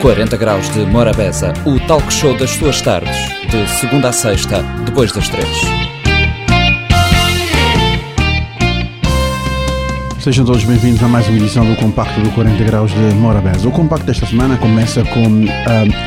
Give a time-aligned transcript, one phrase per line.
[0.00, 3.16] 40 graus de Morabeza, o talk show das suas tardes,
[3.48, 5.60] de segunda a sexta, depois das três.
[10.18, 13.68] Sejam todos bem-vindos a mais uma edição do Compacto do 40 Graus de Morabeza.
[13.68, 15.44] O Compacto desta semana começa com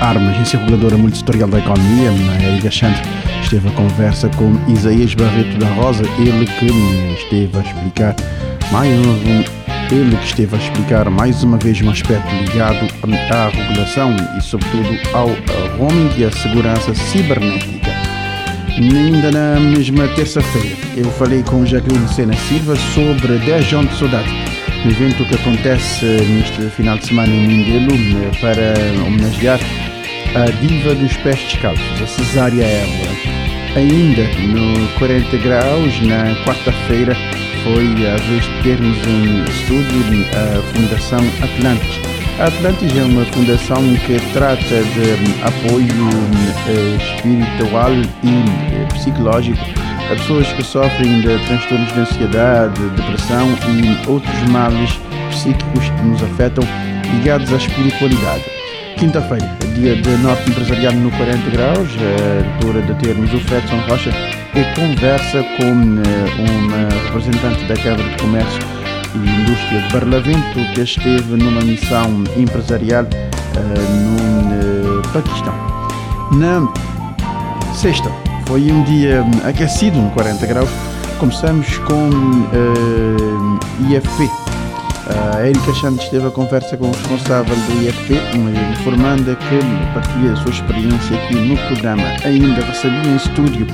[0.01, 2.09] a ARMA, Agência Reguladora Multissetorial da Economia.
[2.11, 3.01] A Erika Chante
[3.41, 6.65] esteve a conversa com Isaías Barreto da Rosa, ele que
[7.13, 8.13] esteve a explicar
[8.73, 12.87] mais um ele que esteve a explicar mais uma vez um aspecto ligado
[13.31, 15.27] à regulação e, sobretudo, ao
[15.77, 17.91] roaming e à segurança cibernética.
[18.77, 24.29] Ainda na mesma terça-feira, eu falei com Jacqueline Sena Silva sobre 10 anos de saudade,
[24.85, 27.93] um evento que acontece neste final de semana em Mindelo
[28.41, 28.73] para
[29.05, 29.59] homenagear
[30.35, 33.11] a diva dos pés descalços, a Cesária Évora.
[33.77, 37.15] Ainda no 40 graus, na quarta-feira,
[37.65, 41.99] foi a vez de termos em estúdio a Fundação Atlantis.
[42.39, 46.09] A Atlantis é uma fundação que trata de apoio
[46.67, 49.65] eh, espiritual e eh, psicológico
[50.11, 54.99] a pessoas que sofrem de transtornos de ansiedade, depressão e outros males
[55.31, 56.63] psíquicos que nos afetam
[57.17, 58.43] ligados à espiritualidade.
[58.97, 64.11] Quinta-feira, dia de Norte Empresarial no 40 graus, a altura de termos o Fredson Rocha
[64.55, 68.61] e conversa com eh, uma representante da Câmara de Comércio
[69.13, 75.53] e Indústria de Barlavento que esteve numa missão empresarial uh, no uh, Paquistão.
[76.31, 76.65] Na
[77.73, 78.09] sexta
[78.47, 80.69] foi um dia aquecido, no 40 graus.
[81.19, 83.59] Começamos com uh,
[83.89, 84.29] IFP,
[85.07, 88.15] a Erika Santos teve a conversa com o responsável do IFP,
[88.71, 89.59] informando que,
[89.89, 93.67] a partir da sua experiência aqui no programa, ainda recebia em estúdio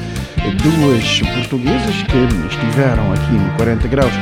[0.64, 4.14] duas portuguesas que estiveram aqui no 40 Graus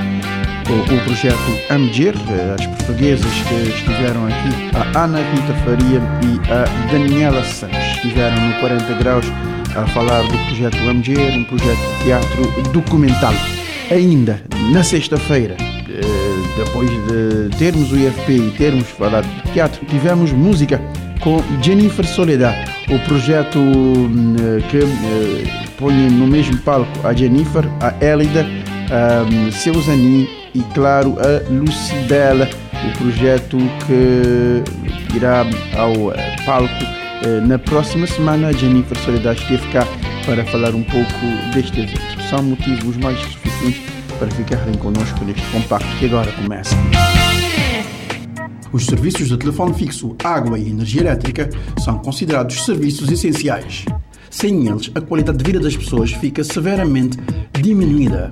[0.70, 2.14] o, o projeto AMGER,
[2.54, 8.54] as portuguesas que estiveram aqui, a Ana Rita Faria e a Daniela Santos, estiveram no
[8.60, 9.26] 40 Graus
[9.76, 13.34] a falar do projeto AMGER, um projeto de teatro documental.
[13.92, 14.42] Ainda
[14.72, 20.80] na sexta-feira, eh, depois de termos o IFP e termos falado de teatro, tivemos música
[21.22, 22.56] com Jennifer Soledad,
[22.90, 24.36] o projeto hum,
[24.70, 24.80] que
[25.80, 28.46] eh, põe no mesmo palco a Jennifer, a Elida,
[28.92, 34.64] a Seusani e, claro, a Lucibela, o projeto que
[35.16, 35.46] irá
[35.78, 37.00] ao eh, palco
[37.48, 38.48] na próxima semana.
[38.48, 39.86] A Jennifer Soledad esteve cá
[40.26, 42.22] para falar um pouco deste evento.
[42.30, 43.82] São motivos mais suficientes
[44.18, 46.76] para ficarem connosco neste compacto que agora começa.
[48.72, 53.86] Os serviços de telefone fixo, água e energia elétrica são considerados serviços essenciais.
[54.30, 57.18] Sem eles, a qualidade de vida das pessoas fica severamente
[57.62, 58.32] diminuída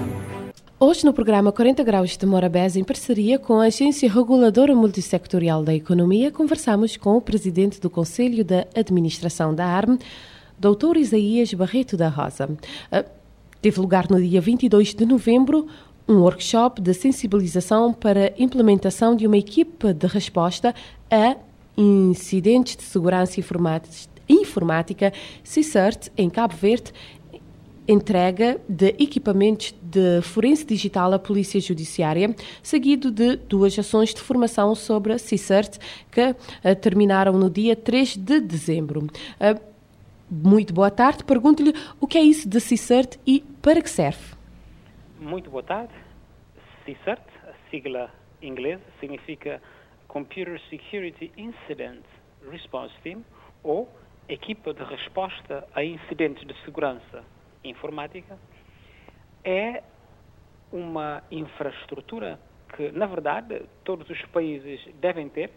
[0.83, 5.75] Hoje, no programa 40 Graus de Morabeza, em parceria com a Agência Reguladora Multissectorial da
[5.75, 9.99] Economia, conversamos com o presidente do Conselho da Administração da ARM,
[10.57, 10.97] Dr.
[10.97, 12.49] Isaías Barreto da Rosa.
[12.91, 13.05] Ah,
[13.61, 15.67] teve lugar no dia 22 de novembro
[16.07, 20.73] um workshop de sensibilização para implementação de uma equipa de resposta
[21.11, 21.35] a
[21.77, 23.39] incidentes de segurança
[24.27, 26.91] informática CICERT em Cabo Verde
[27.91, 34.73] entrega de equipamentos de forense digital à Polícia Judiciária, seguido de duas ações de formação
[34.75, 35.77] sobre a CICERT
[36.11, 39.01] que uh, terminaram no dia 3 de dezembro.
[39.01, 39.71] Uh,
[40.29, 41.23] muito boa tarde.
[41.23, 44.35] Pergunto-lhe o que é isso de CICERT e para que serve?
[45.19, 45.93] Muito boa tarde.
[46.85, 48.09] CICERT, a sigla
[48.41, 49.61] inglesa, significa
[50.07, 52.03] Computer Security Incident
[52.49, 53.23] Response Team
[53.63, 53.89] ou
[54.29, 57.23] Equipa de Resposta a Incidentes de Segurança
[57.63, 58.37] informática
[59.43, 59.83] é
[60.71, 62.39] uma infraestrutura
[62.75, 65.51] que, na verdade, todos os países devem ter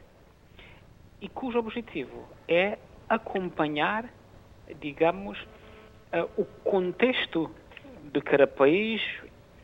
[1.21, 2.79] e cujo objetivo é
[3.09, 4.09] acompanhar,
[4.81, 7.51] digamos, uh, o contexto
[8.13, 9.01] de cada país,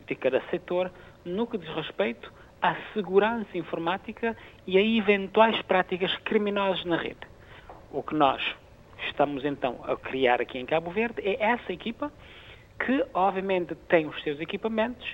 [0.07, 0.91] de cada setor,
[1.25, 2.33] no que diz respeito
[2.63, 7.27] à segurança informática e a eventuais práticas criminosas na rede.
[7.93, 8.43] O que nós
[9.07, 12.13] estamos então a criar aqui em Cabo Verde é essa equipa
[12.85, 15.07] que, obviamente, tem os seus equipamentos,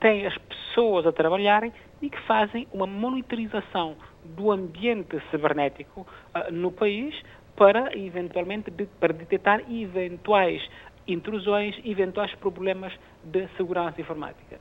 [0.00, 6.70] tem as pessoas a trabalharem e que fazem uma monitorização do ambiente cibernético uh, no
[6.70, 7.14] país
[7.56, 10.62] para, eventualmente, de, para detectar eventuais
[11.06, 12.92] intrusões, eventuais problemas
[13.22, 14.58] de segurança informática.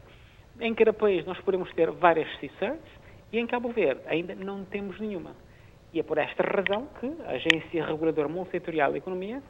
[0.59, 4.99] Em cada país nós podemos ter várias CSIRTs e em Cabo Verde ainda não temos
[4.99, 5.31] nenhuma.
[5.93, 9.43] E é por esta razão que a Agência Reguladora Multissetorial da Economia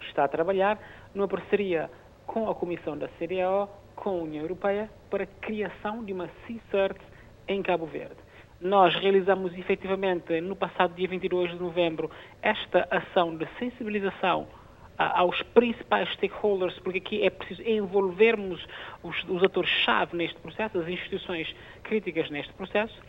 [0.00, 0.80] está a trabalhar
[1.14, 1.90] numa parceria
[2.26, 6.98] com a Comissão da CDAO, com a União Europeia, para a criação de uma CSIRT
[7.46, 8.16] em Cabo Verde.
[8.58, 12.10] Nós realizamos efetivamente no passado dia 22 de novembro
[12.40, 14.48] esta ação de sensibilização
[14.96, 18.66] aos principais stakeholders, porque aqui é preciso envolvermos
[19.02, 21.54] os, os atores-chave neste processo, as instituições
[21.84, 23.00] críticas neste processo,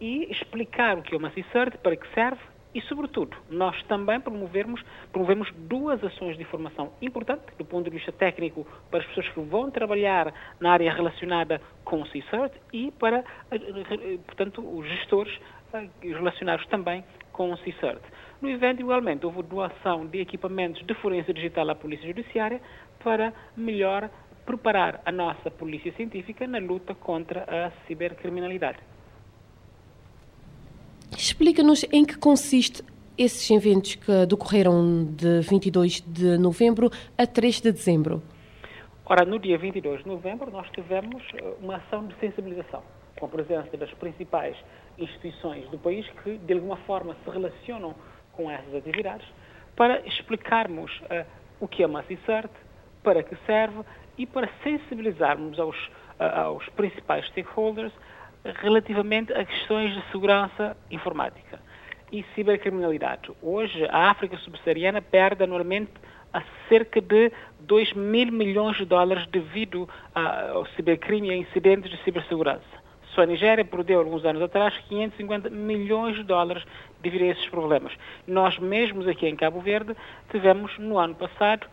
[0.00, 2.40] e explicar o que é uma CICERT, para que serve
[2.74, 4.82] e, sobretudo, nós também promovermos,
[5.12, 9.40] promovemos duas ações de formação importantes do ponto de vista técnico para as pessoas que
[9.40, 13.24] vão trabalhar na área relacionada com o CICERT e para,
[14.26, 15.32] portanto, os gestores
[15.72, 18.02] eh, relacionados também com o CICERT.
[18.42, 22.60] No evento, igualmente, houve doação de equipamentos de forense digital à Polícia Judiciária
[23.02, 24.10] para melhor
[24.44, 28.78] preparar a nossa Polícia Científica na luta contra a cibercriminalidade.
[31.16, 32.82] Explica-nos em que consiste
[33.16, 38.22] esses eventos que decorreram de 22 de novembro a 3 de dezembro.
[39.06, 42.82] Ora, no dia 22 de novembro nós tivemos eh, uma ação de sensibilização
[43.18, 44.56] com a presença das principais
[44.98, 47.94] instituições do país que de alguma forma se relacionam
[48.32, 49.26] com essas atividades
[49.76, 51.24] para explicarmos uh,
[51.60, 52.50] o que é uma CICERT,
[53.02, 53.82] para que serve
[54.16, 55.76] e para sensibilizarmos aos,
[56.18, 57.92] uh, aos principais stakeholders
[58.44, 61.60] relativamente a questões de segurança informática
[62.12, 63.30] e cibercriminalidade.
[63.42, 65.92] Hoje, a África subsaariana perde anualmente
[66.32, 71.96] a cerca de 2 mil milhões de dólares devido ao cibercrime e a incidentes de
[72.04, 72.84] cibersegurança.
[73.14, 76.64] Só a Nigéria perdeu, alguns anos atrás, 550 milhões de dólares
[77.00, 77.92] devido a esses problemas.
[78.26, 79.96] Nós mesmos aqui em Cabo Verde
[80.30, 81.66] tivemos, no ano passado,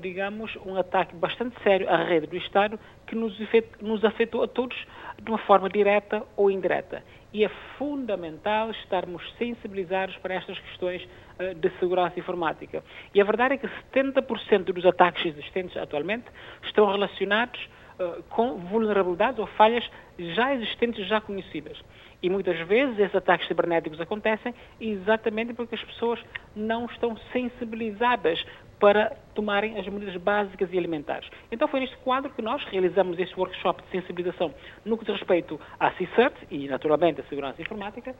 [0.00, 3.38] digamos, um ataque bastante sério à rede do Estado que nos,
[3.80, 4.76] nos afetou a todos
[5.20, 7.02] de uma forma direta ou indireta.
[7.32, 12.82] E é fundamental estarmos sensibilizados para estas questões uh, de segurança informática.
[13.14, 16.26] E a verdade é que 70% dos ataques existentes atualmente
[16.62, 17.60] estão relacionados
[17.98, 19.88] uh, com vulnerabilidades ou falhas
[20.18, 21.78] já existentes, já conhecidas.
[22.22, 26.18] E muitas vezes esses ataques cibernéticos acontecem exatamente porque as pessoas
[26.56, 28.44] não estão sensibilizadas
[28.78, 31.28] para tomarem as medidas básicas e alimentares.
[31.50, 34.54] Então foi neste quadro que nós realizamos este workshop de sensibilização
[34.84, 38.14] no que diz respeito à CICERT e, naturalmente, à segurança informática,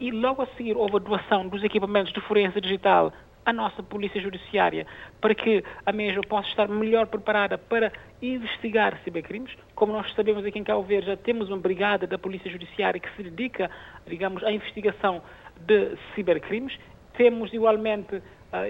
[0.00, 3.12] e logo a seguir houve a doação dos equipamentos de forense digital
[3.48, 4.86] à nossa Polícia Judiciária
[5.22, 7.90] para que a mesma possa estar melhor preparada para
[8.20, 9.50] investigar cibercrimes.
[9.74, 13.10] Como nós sabemos aqui em Cabo Verde, já temos uma brigada da Polícia Judiciária que
[13.16, 13.70] se dedica,
[14.06, 15.22] digamos, à investigação
[15.60, 16.78] de cibercrimes.
[17.16, 18.22] Temos igualmente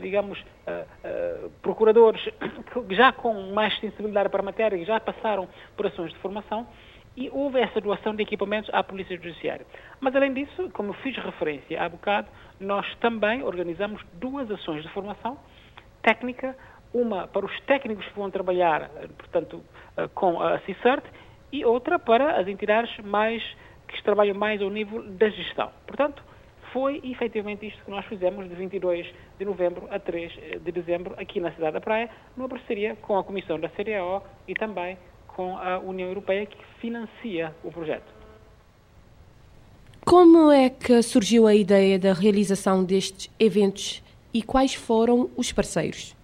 [0.03, 0.43] digamos,
[1.63, 2.23] procuradores
[2.89, 6.67] que já com mais sensibilidade para a matéria, que já passaram por ações de formação,
[7.17, 9.67] e houve essa doação de equipamentos à Polícia Judiciária.
[10.01, 12.29] Mas, além disso, como fiz referência há bocado,
[12.61, 15.37] nós também organizamos duas ações de formação
[16.01, 16.57] técnica,
[16.95, 18.89] uma para os técnicos que vão trabalhar,
[19.19, 19.65] portanto,
[20.15, 21.05] com a CICERT,
[21.51, 23.43] e outra para as entidades mais
[23.89, 25.71] que trabalham mais ao nível da gestão.
[25.87, 26.23] Portanto,
[26.79, 29.05] foi efetivamente isto que nós fizemos de 22
[29.37, 33.25] de novembro a 3 de dezembro aqui na cidade da Praia, numa parceria com a
[33.25, 38.07] Comissão da CDAO e também com a União Europeia que financia o projeto.
[40.07, 44.01] Como é que surgiu a ideia da realização destes eventos
[44.33, 46.15] e quais foram os parceiros?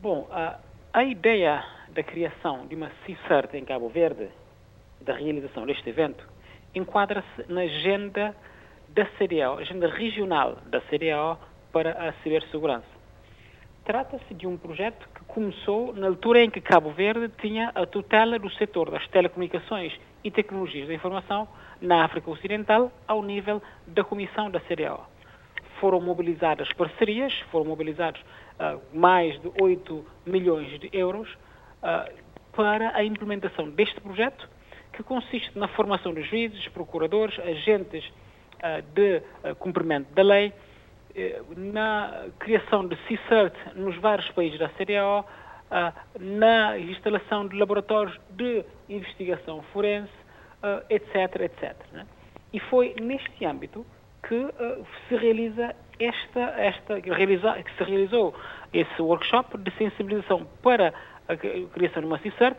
[0.00, 0.58] Bom, a,
[0.90, 4.30] a ideia da criação de uma CICERT em Cabo Verde,
[5.02, 6.26] da realização deste evento,
[6.74, 8.34] enquadra-se na agenda
[8.94, 11.38] da CDAO, agenda regional da CDAO
[11.72, 12.92] para a cibersegurança.
[13.84, 18.38] Trata-se de um projeto que começou na altura em que Cabo Verde tinha a tutela
[18.38, 21.48] do setor das telecomunicações e tecnologias da informação
[21.80, 25.08] na África Ocidental ao nível da Comissão da CDAO.
[25.80, 31.28] Foram mobilizadas parcerias, foram mobilizados uh, mais de 8 milhões de euros
[31.82, 32.12] uh,
[32.52, 34.48] para a implementação deste projeto,
[34.92, 38.04] que consiste na formação de juízes, procuradores, agentes
[38.94, 40.52] de eh, cumprimento da lei,
[41.14, 45.26] eh, na criação de CICERT nos vários países da CDAO,
[46.20, 50.12] na instalação de laboratórios de investigação forense,
[50.90, 51.74] etc, etc.
[51.92, 52.06] Né?
[52.52, 53.86] E foi neste âmbito
[54.28, 54.48] que
[55.08, 58.34] se realiza esta, esta realiza, que se realizou
[58.72, 60.92] esse workshop de sensibilização para
[61.26, 62.58] a criação de uma CICERT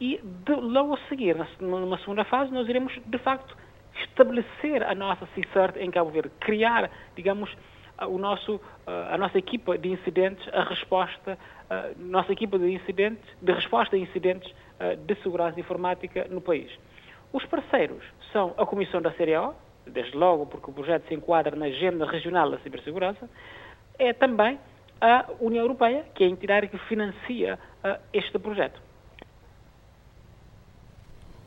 [0.00, 3.56] e de, logo a seguir, numa segunda fase, nós iremos de facto
[4.04, 7.50] estabelecer a nossa CICERT em Cabo Verde, criar, digamos,
[8.00, 11.38] o nosso, a nossa equipa de incidentes, a resposta,
[11.68, 14.54] a nossa equipa de incidentes, de resposta a incidentes
[15.04, 16.70] de segurança informática no país.
[17.32, 21.66] Os parceiros são a Comissão da CRO, desde logo porque o projeto se enquadra na
[21.66, 23.28] Agenda Regional da Cibersegurança,
[23.98, 24.60] é também
[25.00, 27.58] a União Europeia, que é a entidade que financia
[28.12, 28.80] este projeto.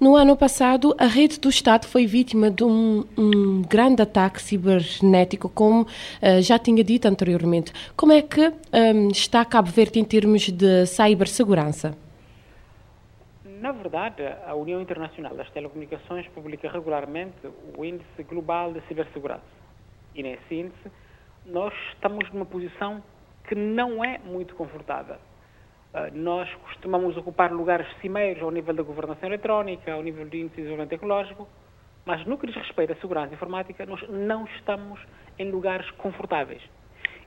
[0.01, 5.47] No ano passado, a rede do Estado foi vítima de um, um grande ataque cibernético,
[5.47, 7.71] como uh, já tinha dito anteriormente.
[7.95, 11.95] Como é que um, está Cabo Verde em termos de cibersegurança?
[13.45, 17.37] Na verdade, a União Internacional das Telecomunicações publica regularmente
[17.77, 19.43] o Índice Global de Cibersegurança.
[20.15, 20.91] E nesse índice,
[21.45, 23.03] nós estamos numa posição
[23.47, 25.17] que não é muito confortável.
[25.93, 30.55] Uh, nós costumamos ocupar lugares cimeiros ao nível da governação eletrónica, ao nível do índice
[30.55, 31.47] de desenvolvimento tecnológico,
[32.05, 34.99] mas no que diz respeito à segurança informática, nós não estamos
[35.37, 36.61] em lugares confortáveis.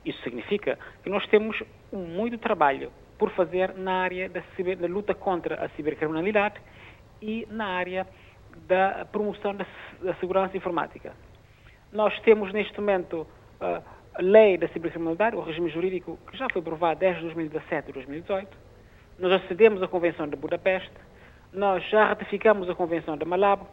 [0.03, 5.13] Isso significa que nós temos muito trabalho por fazer na área da, ciber, da luta
[5.13, 6.59] contra a cibercriminalidade
[7.21, 8.05] e na área
[8.67, 9.65] da promoção da,
[10.01, 11.13] da segurança informática.
[11.91, 13.27] Nós temos neste momento
[13.61, 13.81] uh,
[14.19, 18.57] lei da cibercriminalidade, o regime jurídico que já foi aprovado desde 2017 e 2018.
[19.19, 20.91] Nós acedemos à Convenção de Budapeste,
[21.53, 23.67] nós já ratificamos a Convenção de Malabo,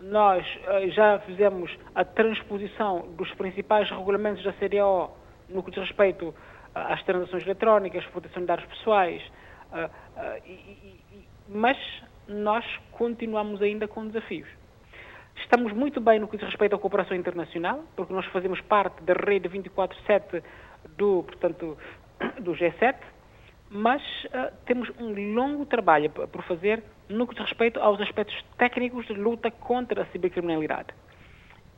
[0.00, 5.10] nós uh, já fizemos a transposição dos principais regulamentos da CDO
[5.48, 6.34] no que diz respeito
[6.74, 9.20] às transações eletrónicas, proteção de dados pessoais,
[11.48, 11.76] mas
[12.28, 14.48] nós continuamos ainda com desafios.
[15.42, 19.14] Estamos muito bem no que diz respeito à cooperação internacional, porque nós fazemos parte da
[19.14, 20.42] rede 24/7
[20.96, 21.76] do, portanto,
[22.40, 22.96] do G7,
[23.68, 29.06] mas uh, temos um longo trabalho por fazer no que diz respeito aos aspectos técnicos
[29.06, 30.88] de luta contra a cibercriminalidade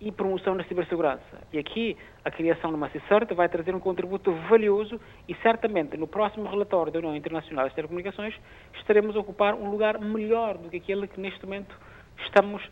[0.01, 1.47] e promoção da cibersegurança.
[1.53, 2.91] E aqui a criação de uma
[3.37, 8.35] vai trazer um contributo valioso e certamente no próximo relatório da União Internacional das Telecomunicações
[8.75, 11.75] estaremos a ocupar um lugar melhor do que aquele que neste momento
[12.19, 12.63] estamos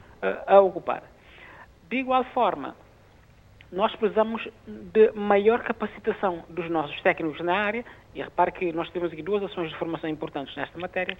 [0.46, 1.02] a ocupar.
[1.88, 2.76] De igual forma,
[3.72, 9.12] nós precisamos de maior capacitação dos nossos técnicos na área, e repare que nós temos
[9.12, 11.16] aqui duas ações de formação importantes nesta matéria,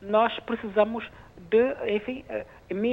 [0.00, 1.04] nós precisamos
[1.50, 2.46] de, enfim, eh,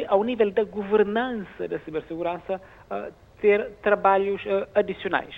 [0.08, 2.60] ao nível da governança da cibersegurança,
[2.90, 5.34] eh, ter trabalhos eh, adicionais.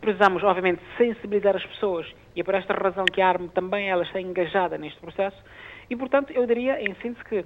[0.00, 4.04] Precisamos, obviamente, sensibilizar as pessoas e é por esta razão que a ARM também ela
[4.04, 5.36] está engajada neste processo
[5.90, 7.44] e, portanto, eu diria, em síntese, que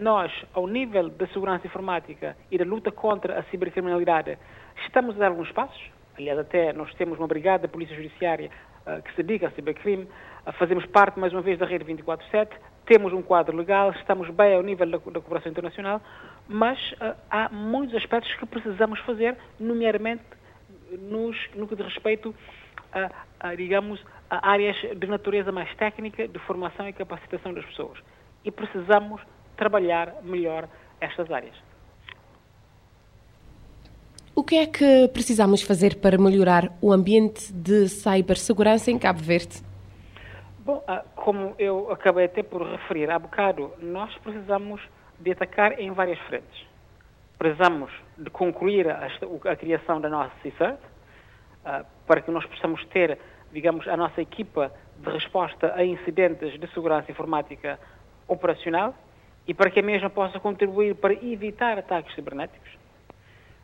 [0.00, 4.38] nós, ao nível da segurança informática e da luta contra a cibercriminalidade,
[4.84, 5.90] estamos a dar alguns passos.
[6.16, 8.50] Aliás, até nós temos uma brigada da Polícia Judiciária
[8.86, 10.04] uh, que se dedica ao cibercrime.
[10.04, 12.48] Uh, fazemos parte, mais uma vez, da Rede 24-7
[12.88, 16.00] temos um quadro legal, estamos bem ao nível da, da cooperação internacional,
[16.48, 20.24] mas uh, há muitos aspectos que precisamos fazer, nomeadamente
[20.98, 22.34] nos, no que diz respeito
[22.90, 27.98] a, a, digamos, a áreas de natureza mais técnica, de formação e capacitação das pessoas.
[28.42, 29.20] E precisamos
[29.58, 30.68] trabalhar melhor
[31.00, 31.54] estas áreas.
[34.34, 39.60] O que é que precisamos fazer para melhorar o ambiente de cibersegurança em Cabo Verde?
[40.60, 44.80] Bom, ah, como eu acabei até por referir há bocado, nós precisamos
[45.18, 46.66] de atacar em várias frentes.
[47.36, 49.08] Precisamos de concluir a,
[49.50, 53.18] a criação da nossa CICERT, uh, para que nós possamos ter,
[53.52, 57.78] digamos, a nossa equipa de resposta a incidentes de segurança informática
[58.28, 58.94] operacional
[59.48, 62.70] e para que a mesma possa contribuir para evitar ataques cibernéticos.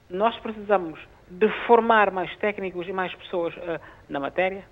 [0.09, 0.99] Nós precisamos
[1.29, 4.65] de formar mais técnicos e mais pessoas uh, na matéria.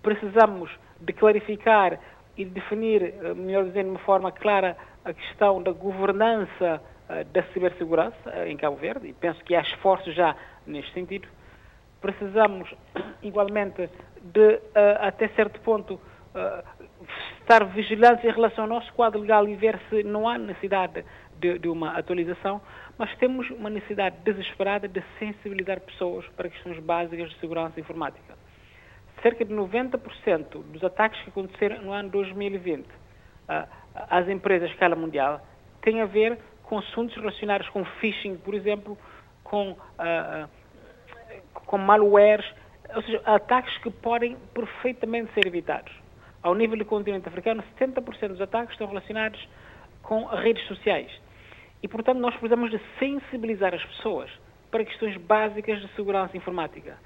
[0.00, 1.98] Precisamos de clarificar
[2.36, 7.42] e definir, eh, melhor dizendo, de uma forma clara, a questão da governança eh, da
[7.52, 11.26] cibersegurança em Cabo Verde, e penso que há esforços já neste sentido.
[12.00, 12.72] Precisamos,
[13.22, 13.90] igualmente,
[14.22, 14.60] de,
[15.00, 16.00] até certo ponto,
[17.48, 21.02] estar vigilantes em relação ao nosso quadro legal e ver se não há necessidade
[21.40, 22.60] de, de, uma atualização,
[22.98, 28.36] mas temos uma necessidade desesperada de sensibilizar pessoas para questões básicas de segurança informática
[29.22, 32.88] cerca de 90% dos ataques que aconteceram no ano 2020 uh,
[33.94, 35.40] às empresas à escala mundial
[35.82, 38.96] têm a ver com assuntos relacionados com phishing, por exemplo,
[39.42, 40.48] com, uh,
[41.54, 42.46] com malwares,
[42.94, 45.92] ou seja, ataques que podem perfeitamente ser evitados.
[46.42, 49.48] Ao nível do continente africano, 70% dos ataques estão relacionados
[50.02, 51.10] com redes sociais.
[51.82, 54.30] E, portanto, nós precisamos de sensibilizar as pessoas
[54.70, 56.96] para questões básicas de segurança informática.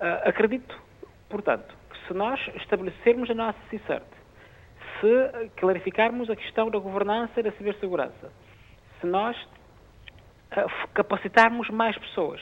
[0.00, 0.76] Uh, acredito
[1.30, 1.72] Portanto,
[2.06, 4.04] se nós estabelecermos a nossa CICERT,
[5.00, 8.32] se clarificarmos a questão da governança e da cibersegurança,
[9.00, 12.40] se nós uh, capacitarmos mais pessoas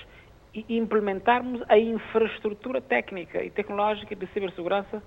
[0.55, 5.03] e implementarmos a infraestrutura técnica e tecnológica de cibersegurança,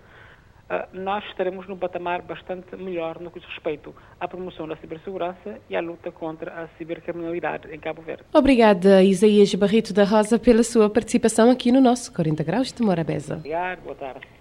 [0.94, 5.76] nós estaremos num patamar bastante melhor no que diz respeito à promoção da cibersegurança e
[5.76, 8.24] à luta contra a cibercriminalidade em Cabo Verde.
[8.34, 13.36] Obrigada, Isaías Barrito da Rosa, pela sua participação aqui no nosso 40 Graus de Morabeza.
[13.36, 14.41] Obrigado, boa tarde.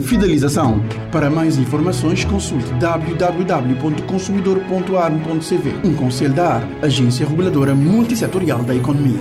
[0.00, 0.82] fidelização.
[1.12, 5.74] Para mais informações, consulte www.consumidor.arm.cv.
[5.84, 9.20] Um conselho da AR, Agência Reguladora Multissetorial da Economia.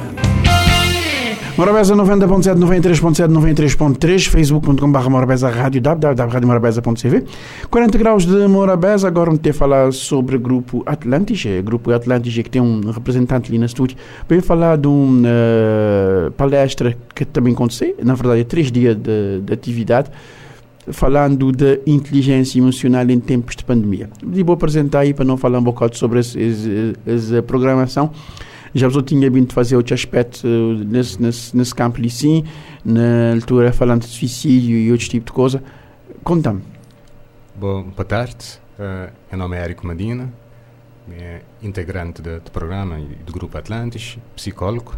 [1.60, 7.26] Morabeza 90.7, 93.7, 93.3, facebook.com.br Morabeza Rádio, www.radiomorabeza.cv
[7.70, 11.92] 40 graus de Morabeza, agora vamos ter a falar sobre o Grupo Atlantis, o Grupo
[11.92, 13.98] Atlantis que tem um representante ali na estúdio,
[14.30, 19.42] vem falar de uma uh, palestra que também aconteceu, na verdade é três dias de,
[19.42, 20.10] de atividade,
[20.92, 24.10] falando de inteligência emocional em tempos de pandemia.
[24.34, 28.12] E vou apresentar aí para não falar um bocado sobre essa programação.
[28.74, 30.44] Já eu tinha vindo fazer outros aspectos
[30.86, 32.44] nesse, nesse, nesse campo ali sim,
[32.86, 35.64] na altura falando de suicídio e outros tipos de coisa.
[36.24, 36.62] Conta-me.
[37.56, 38.60] Bom, boa tarde.
[38.80, 40.32] Uh, meu nome é Érico Medina,
[41.12, 44.96] é integrante do, do programa e do Grupo Atlantis, psicólogo.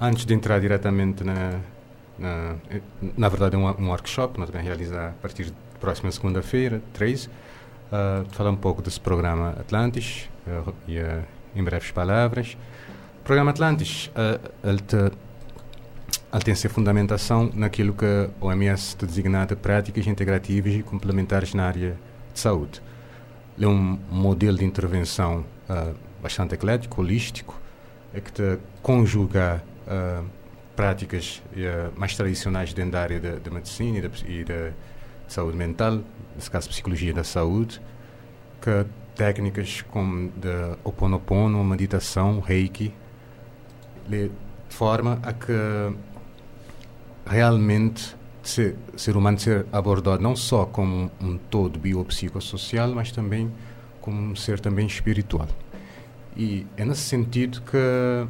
[0.00, 1.58] Antes de entrar diretamente na,
[2.18, 7.26] na, verdade, é um, um workshop, nós vamos realizar a partir da próxima segunda-feira, 3,
[7.26, 7.30] uh,
[8.30, 12.56] falar um pouco desse programa Atlantis uh, e uh, em breves palavras.
[13.20, 19.46] O programa Atlantis, uh, ele, te, ele tem sua fundamentação naquilo que a OMS designa
[19.46, 21.96] de práticas integrativas e complementares na área
[22.32, 22.82] de saúde.
[23.56, 27.60] Ele é um modelo de intervenção uh, bastante eclético, holístico,
[28.12, 30.24] é que te conjuga uh,
[30.76, 34.72] práticas uh, mais tradicionais dentro da área da, medicina e da, e da
[35.28, 36.00] saúde mental,
[36.34, 37.80] nesse caso psicologia da saúde,
[38.60, 42.92] que técnicas como de oponopono, meditação, reiki,
[44.08, 44.30] de
[44.68, 45.52] forma a que
[47.26, 53.50] realmente ser, ser humano ser abordado não só como um todo biopsicossocial, mas também
[54.00, 55.48] como um ser também espiritual.
[56.36, 58.26] E é nesse sentido que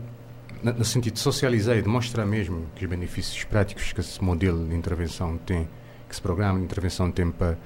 [0.73, 4.75] no sentido de socializar e demonstrar mesmo que os benefícios práticos que esse modelo de
[4.75, 5.65] intervenção tem,
[6.09, 7.59] que esse programa de intervenção tem para,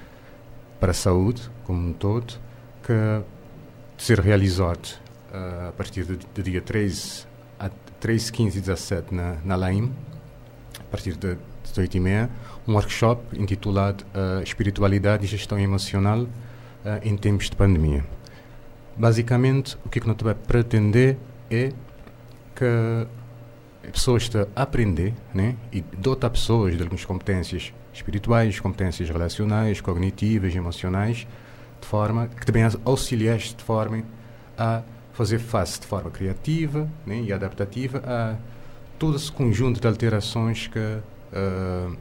[0.80, 2.34] para a saúde como um todo,
[2.82, 2.92] que
[3.96, 4.98] ser realizado
[5.32, 7.24] uh, a partir do, do, dia 13,
[7.58, 9.92] a 13, 15 e 17 na, na LAIM,
[10.80, 12.30] a partir de 18 e meia,
[12.66, 16.28] um workshop intitulado uh, Espiritualidade e Gestão Emocional uh,
[17.02, 18.04] em Tempos de Pandemia.
[18.96, 21.16] Basicamente, o que, é que nós vamos pretender
[21.48, 21.72] é
[22.58, 23.06] que
[23.92, 25.54] pessoas estão a aprender né?
[25.72, 31.26] e dota pessoas de algumas competências espirituais, competências relacionais, cognitivas, emocionais,
[31.80, 34.02] de forma que também auxiliares de forma
[34.56, 37.20] a fazer face de forma criativa né?
[37.20, 38.36] e adaptativa a
[38.98, 41.96] todo esse conjunto de alterações que, uh,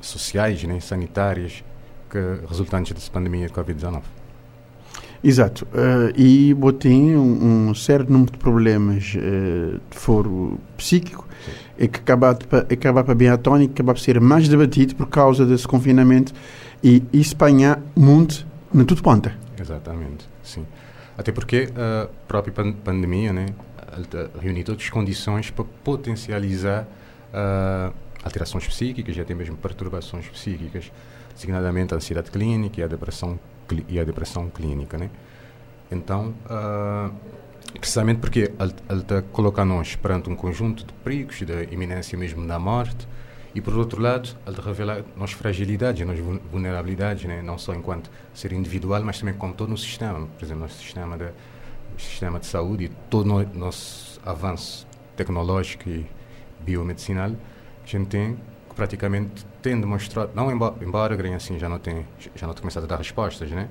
[0.00, 0.80] sociais, né?
[0.80, 1.62] sanitárias,
[2.10, 4.02] que resultantes dessa pandemia de Covid-19.
[5.22, 5.66] Exato.
[5.72, 11.26] Uh, e tem um, um, certo número de problemas uh, de foro psíquico
[11.76, 15.66] e que acaba, acaba para bem atónico, acaba por ser mais debatido por causa desse
[15.66, 16.32] confinamento
[16.82, 19.36] e Espanha muito na tudo ponta.
[19.60, 20.64] Exatamente, sim.
[21.16, 23.46] Até porque a própria pandemia né,
[24.40, 26.86] reuniu todas as condições para potencializar
[27.32, 30.92] uh, alterações psíquicas e até mesmo perturbações psíquicas,
[31.34, 33.38] designadamente a ansiedade clínica e a depressão
[33.88, 35.10] e a depressão clínica, né?
[35.90, 37.12] Então, uh,
[37.78, 42.46] precisamente porque ele, ele te coloca nós perante um conjunto de perigos, da iminência mesmo
[42.46, 43.08] da morte,
[43.54, 47.42] e por outro lado, ele te revela nossas fragilidades, nossas vulnerabilidades, né?
[47.42, 51.16] não só enquanto ser individual, mas também como todo o sistema, por exemplo, nosso sistema
[51.16, 51.30] de,
[51.96, 56.06] sistema de saúde e todo o nosso avanço tecnológico e
[56.60, 58.38] biomedicinal, a gente tem
[58.76, 62.84] praticamente tem demonstrado, não embora, embora Green assim já não tem já não tem começado
[62.84, 63.68] a dar respostas, né?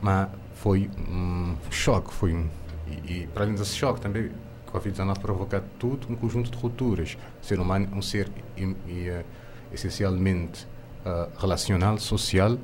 [0.00, 2.48] Mas foi um choque, foi um
[2.86, 4.30] e, e para além desse choque também
[4.66, 7.16] a Covid-19 provoca tudo um conjunto de rupturas.
[7.42, 9.24] O ser humano é um ser e, e, uh,
[9.72, 10.66] essencialmente
[11.04, 12.58] uh, relacional, social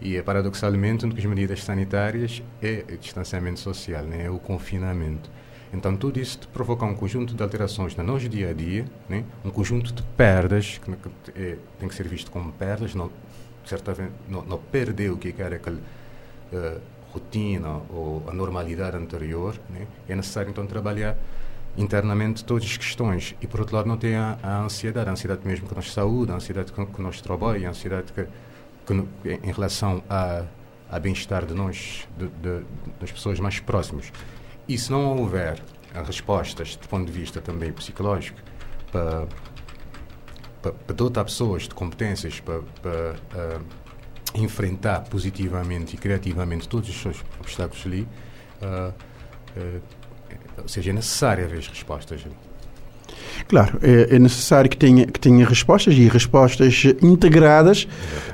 [0.00, 4.24] e uh, paradoxalmente uma das medidas sanitárias é o distanciamento social, né?
[4.24, 5.30] é o confinamento.
[5.72, 9.24] Então, tudo isso provoca um conjunto de alterações no nosso dia a dia, né?
[9.42, 13.10] um conjunto de perdas, que, que é, tem que ser visto como perdas, não,
[13.64, 16.80] certamente não, não perdeu o que era aquela uh,
[17.10, 19.58] rotina ou a normalidade anterior.
[19.70, 19.86] Né?
[20.06, 21.16] É necessário, então, trabalhar
[21.76, 23.34] internamente todas as questões.
[23.40, 25.90] E, por outro lado, não tem a, a ansiedade, a ansiedade mesmo com a nossa
[25.90, 28.26] saúde, a ansiedade com, com o nosso trabalho, a ansiedade que,
[28.86, 30.44] que, em relação a,
[30.90, 32.64] a bem-estar de nós, de, de,
[33.00, 34.12] das pessoas mais próximas.
[34.72, 35.62] E se não houver
[36.06, 38.40] respostas do ponto de vista também psicológico
[38.90, 39.26] para,
[40.62, 43.62] para, para dotar pessoas de competências para, para uh,
[44.34, 48.08] enfrentar positivamente e criativamente todos os seus obstáculos ali,
[48.62, 48.94] uh,
[49.58, 49.82] uh,
[50.62, 52.36] ou seja, é necessário haver respostas ali.
[53.48, 57.86] Claro, é, é, necessário que tenha, que tenha respostas e respostas integradas,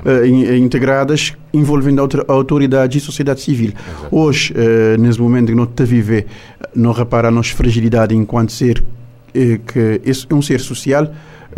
[0.05, 0.25] uh,
[0.55, 3.73] integradas envolvendo a autoridade e sociedade civil.
[3.73, 4.15] Exatamente.
[4.15, 6.27] Hoje, uh, nesse momento que nós estamos a viver,
[6.75, 11.11] não repara a nossa fragilidade enquanto ser, uh, que é um ser social,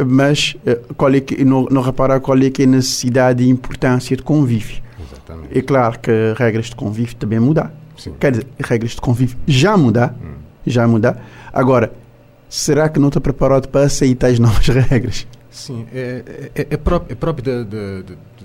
[0.06, 0.56] mas
[0.96, 4.24] qual é que, não, não repara qual é que é a necessidade e importância de
[4.24, 4.82] convívio.
[5.00, 5.58] Exatamente.
[5.58, 7.74] É claro que regras de convívio também mudar.
[7.98, 8.14] Sim.
[8.20, 10.36] Quer dizer, regras de convívio já mudar, hum.
[10.66, 11.24] já mudar.
[11.52, 11.92] Agora,
[12.50, 15.28] será que não está preparado para aceitar as novas regras?
[15.50, 17.66] Sim, é, é, é, próprio, é próprio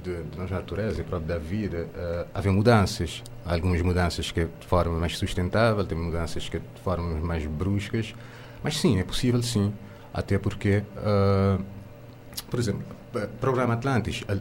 [0.07, 1.89] da, nossa natureza, é próprio da vida.
[1.95, 3.23] Uh, haver mudanças.
[3.45, 8.15] Há algumas mudanças que de forma mais sustentável, tem mudanças que de forma mais bruscas.
[8.63, 9.73] Mas sim, é possível sim.
[10.13, 11.63] Até porque, uh,
[12.51, 12.83] por exemplo,
[13.15, 14.41] o Programa Atlantis, uh,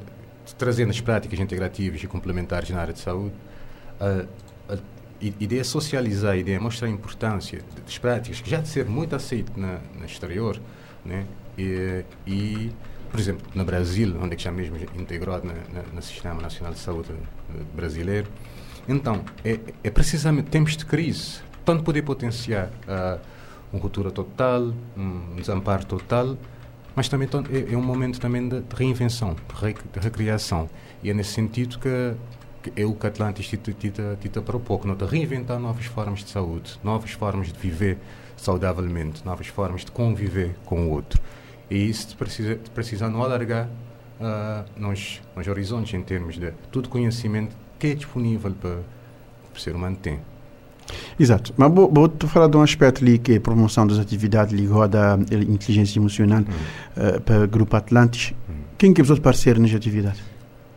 [0.57, 3.33] trazendo as práticas integrativas e complementares na área de saúde,
[5.19, 8.85] ideia é socializar, a ideia é mostrar a importância das práticas, que já de ser
[8.85, 10.59] muito aceito na, no exterior,
[11.03, 11.25] né?
[11.57, 12.71] E, e,
[13.15, 15.47] por exemplo, no Brasil, onde é que já mesmo integrado
[15.93, 18.27] no Sistema Nacional de Saúde eh, brasileiro,
[18.89, 23.17] então, é, é precisamente tempos de crise, tanto poder potenciar uh,
[23.71, 26.37] uma ruptura total, um desamparo total,
[26.93, 30.69] mas também é, é um momento também de, reinvenção, de, recriação.
[31.01, 32.15] E é nesse sentido que
[32.75, 37.47] é o que Atlantis te, te, te, propôs, reinventar novas formas de saúde, novas formas
[37.47, 37.97] de viver
[38.35, 41.21] saudavelmente, novas formas de conviver com o outro.
[41.69, 43.67] E isso precisa, precisa não alargar
[44.19, 49.59] uh, nos, nos horizontes em termos de todo conhecimento que é disponível para, para o
[49.59, 49.97] ser humano.
[51.19, 51.53] Exato.
[51.57, 55.01] Mas vou, vou falar de um aspecto ali que é a promoção das atividades ligadas
[55.01, 57.17] à inteligência emocional hum.
[57.17, 58.33] uh, para o Grupo Atlantis.
[58.49, 58.53] Hum.
[58.77, 60.21] Quem que é o parceiro nas atividades?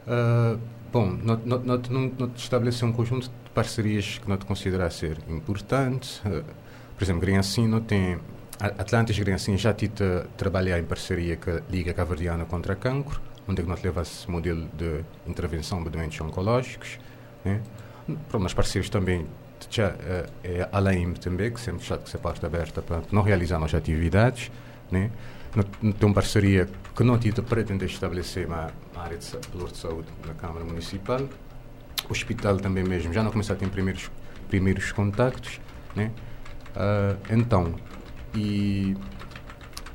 [0.07, 0.59] Uh,
[0.91, 1.41] Bom, nós,
[2.37, 6.21] estabelecemos um conjunto de parcerias que nós consideramos ser importantes.
[6.21, 6.43] Uh,
[6.97, 8.19] por exemplo, Grenhacim não tem...
[8.61, 13.65] Atlantis Grenhacim já tita trabalhar em parceria com a Liga Caverdiana contra Cancro, onde é
[13.65, 16.99] nós levamos esse modelo de intervenção de doentes oncológicos.
[17.45, 17.63] Né?
[18.29, 19.27] Para nós parceiros também
[19.71, 23.23] já, uh, é a LAIM também, que sempre está que se parte aberta para não
[23.23, 24.51] realizar nossas atividades.
[24.91, 25.11] Né?
[25.99, 29.25] Tem parceria que não tita pretende estabelecer uma, área de
[29.77, 31.21] saúde na Câmara Municipal.
[32.09, 34.11] O hospital também mesmo já não começou a ter primeiros,
[34.49, 35.61] primeiros contactos.
[35.95, 36.11] Né?
[36.75, 37.75] Uh, então,
[38.39, 38.97] e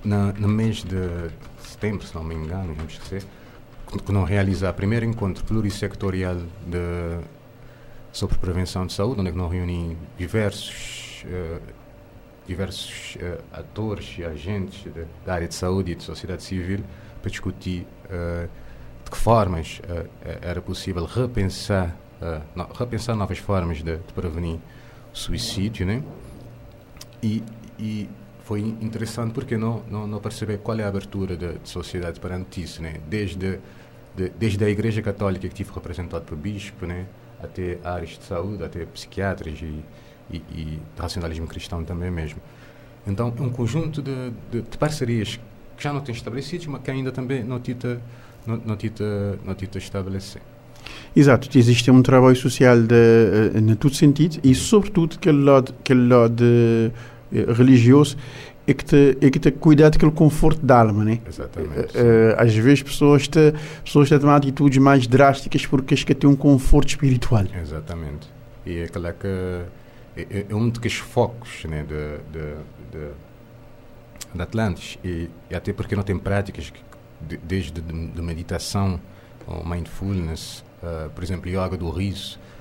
[0.03, 1.29] na, no mês de
[1.59, 3.23] setembro, se não me engano, vamos esquecer,
[4.05, 7.19] que não realizar o primeiro encontro plurissectorial de,
[8.11, 11.61] sobre prevenção de saúde, onde é não reuni diversos uh,
[12.45, 16.83] diversos uh, atores e agentes de, da área de saúde e de sociedade civil
[17.21, 18.49] para discutir uh,
[19.05, 19.81] de que formas
[20.41, 21.95] era possível repensar,
[22.55, 24.59] no, repensar novas formas de, de, prevenir
[25.13, 26.01] o suicídio, né?
[27.21, 27.43] E,
[27.77, 28.09] e
[28.43, 32.81] foi interessante porque não, não, não perceber qual é a abertura da sociedade perante isso,
[32.81, 32.95] né?
[33.09, 33.59] Desde,
[34.15, 37.05] de, desde a Igreja Católica que tive representado por bispo, né?
[37.41, 39.83] Até áreas de saúde, até psiquiatras e
[40.31, 42.39] e, e racionalismo cristão também mesmo.
[43.05, 45.39] Então, é um conjunto de, de, de, parcerias
[45.75, 48.01] que já não tem estabelecidos, mas que ainda também não tita,
[48.45, 50.41] não, não tita, não tita estabelecer.
[51.15, 56.07] Exato, existe um trabalho social de, uh, em todo sentido e, sobretudo, aquele lado, aquele
[56.07, 56.91] lado uh,
[57.53, 58.17] religioso
[58.65, 61.19] é que te, é que te cuidar daquele conforto da alma, né?
[61.27, 61.97] Exatamente.
[61.97, 66.35] Uh, às vezes pessoas te, pessoas te tomam atitudes mais drásticas porque que têm um
[66.35, 67.43] conforto espiritual.
[67.61, 68.27] Exatamente.
[68.65, 69.27] E é aquela que
[70.15, 72.55] é, é um dos focos né, de, de,
[72.91, 73.11] de,
[74.33, 76.71] de Atlantis e, e, até porque não tem práticas
[77.21, 78.99] de, desde de, de, meditação
[79.45, 82.52] ou mindfulness, uh, por exemplo, yoga do riso, que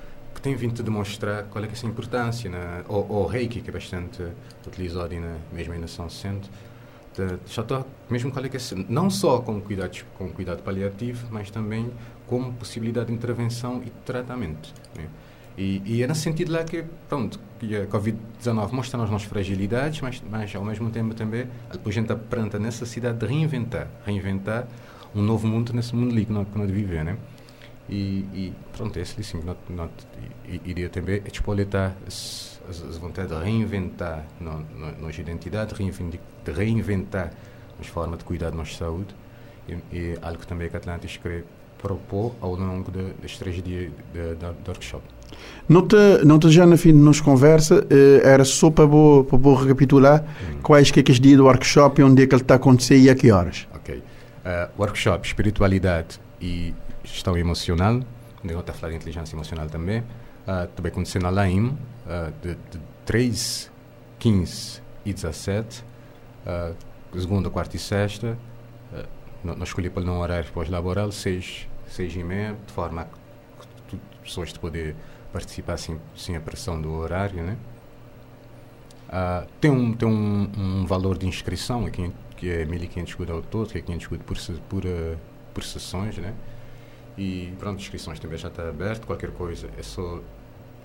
[0.43, 2.83] tem vindo a demonstrar qual é é essa importância, né?
[2.89, 4.21] ou, ou reiki, que é bastante
[4.67, 6.51] utilizado na, mesmo na São Centro,
[7.47, 11.49] já está mesmo qual é que é, não só como cuidado, com cuidado paliativo, mas
[11.49, 11.89] também
[12.27, 14.73] como possibilidade de intervenção e de tratamento.
[14.95, 15.07] Né?
[15.57, 20.01] E, e é nesse sentido lá que, pronto, que a Covid-19 mostra as nossas fragilidades,
[20.01, 24.67] mas, mas ao mesmo tempo também, a gente aprende a necessidade de reinventar, reinventar
[25.15, 27.17] um novo mundo nesse mundo nós, que nós vivemos, né?
[27.93, 29.91] E, e pronto, esse sim, nós, nós
[30.65, 37.31] iria também espoletar as, as vontades de reinventar no, no, nossa identidade, de reinventar
[37.79, 39.13] as formas de cuidar da nossa saúde,
[39.69, 41.43] e, e algo também que Atlantis quer
[41.77, 45.03] propor ao longo destes três dias de, workshop.
[45.69, 49.23] Não te, não te já na fim de nos conversa, eh, era só para vou,
[49.23, 50.61] para vou recapitular hum.
[50.63, 52.57] quais que é que os dias do workshop e onde é que ele está a
[52.57, 53.67] acontecer e a que horas.
[53.75, 53.97] Ok.
[53.97, 54.01] Uh,
[54.81, 58.01] workshop Espiritualidade e Gestão Emocional,
[58.43, 62.79] estou a falar de inteligência emocional também, uh, também acontecendo na LAIM, uh, de, de
[63.05, 63.71] 3,
[64.19, 65.83] 15 e 17,
[66.45, 66.75] uh,
[67.19, 68.37] segunda, quarta e sexta,
[68.93, 69.07] uh,
[69.43, 73.07] nós escolhemos para não horário pós-laboral, 6, 6 e meia, de forma
[73.87, 74.95] que pessoas de poder
[75.31, 77.57] participar sem, sem a pressão do horário, né?
[79.09, 83.69] Uh, tem um, tem um, um, valor de inscrição que é 1.500 escudo ao todo,
[83.69, 84.37] que é 500 escudo por,
[84.69, 85.17] por, uh,
[85.53, 86.33] por sessões, né?
[87.17, 90.19] E pronto, inscrições também já está aberto, qualquer coisa é só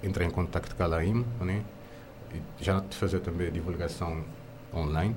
[0.02, 1.64] entrar em contato com a LAIM, né?
[2.34, 4.22] E já fazer também divulgação
[4.74, 5.16] online.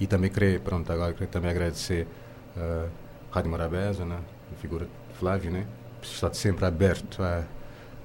[0.00, 2.06] E também queria, pronto, agora queria também agradecer
[2.56, 2.90] a uh,
[3.30, 4.18] Rádio Morabeza, né?
[4.52, 5.66] a figura de Flávio, né?
[6.02, 7.44] Está sempre aberto a,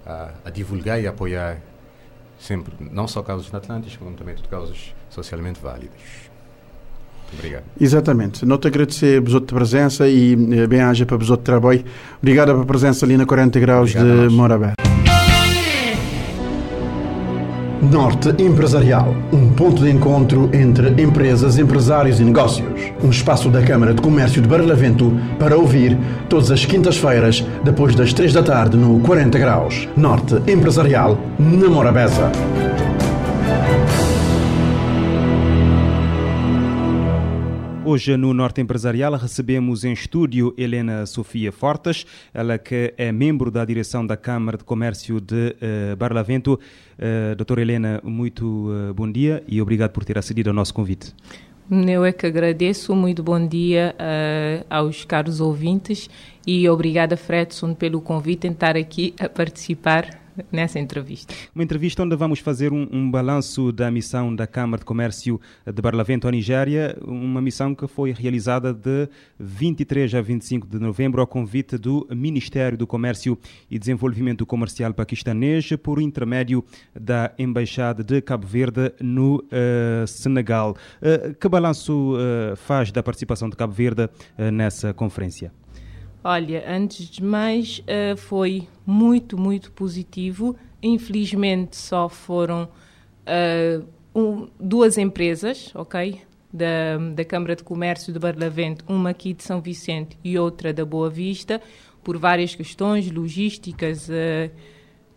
[0.05, 1.59] a, a divulgar e apoiar
[2.39, 6.31] sempre, não só causas na Atlântica, como também causas socialmente válidas.
[7.33, 7.63] Obrigado.
[7.79, 8.45] Exatamente.
[8.45, 11.83] Não te agradecer a a presença e eh, bem-aja para o trabalho.
[12.21, 14.73] Obrigado pela presença ali na 40 graus Obrigado de Morabé.
[17.91, 22.93] Norte Empresarial, um ponto de encontro entre empresas, empresários e negócios.
[23.03, 25.97] Um espaço da Câmara de Comércio de Barlavento para ouvir
[26.29, 29.87] todas as quintas-feiras, depois das três da tarde, no 40 Graus.
[29.97, 32.31] Norte Empresarial, na Morabeza.
[37.85, 43.65] Hoje no Norte Empresarial recebemos em estúdio Helena Sofia Fortes, ela que é membro da
[43.65, 45.53] direção da Câmara de Comércio de
[45.91, 46.53] uh, Barlavento.
[46.53, 51.13] Uh, doutora Helena, muito uh, bom dia e obrigado por ter acedido ao nosso convite.
[51.69, 56.09] Eu é que agradeço, muito bom dia uh, aos caros ouvintes
[56.47, 61.33] e obrigada, Fredson, pelo convite em estar aqui a participar nessa entrevista.
[61.53, 65.81] Uma entrevista onde vamos fazer um, um balanço da missão da Câmara de Comércio de
[65.81, 69.07] Barlavento à Nigéria, uma missão que foi realizada de
[69.39, 73.37] 23 a 25 de novembro ao convite do Ministério do Comércio
[73.69, 80.75] e Desenvolvimento Comercial paquistanês por intermédio da Embaixada de Cabo Verde no uh, Senegal.
[81.01, 84.09] Uh, que balanço uh, faz da participação de Cabo Verde
[84.51, 85.62] nessa conferência?
[86.23, 90.55] Olha, antes de mais, uh, foi muito, muito positivo.
[90.81, 92.69] Infelizmente, só foram
[93.27, 96.21] uh, um, duas empresas, ok?
[96.51, 100.85] Da, da Câmara de Comércio de Barlavento, uma aqui de São Vicente e outra da
[100.85, 101.61] Boa Vista,
[102.01, 104.07] por várias questões logísticas.
[104.07, 104.49] Uh,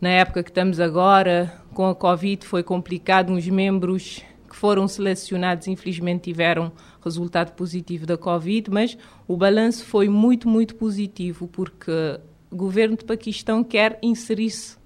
[0.00, 3.32] na época que estamos agora, com a Covid, foi complicado.
[3.32, 6.72] Uns membros que foram selecionados, infelizmente, tiveram
[7.06, 13.04] resultado positivo da Covid, mas o balanço foi muito, muito positivo, porque o governo de
[13.04, 14.76] Paquistão quer inserir-se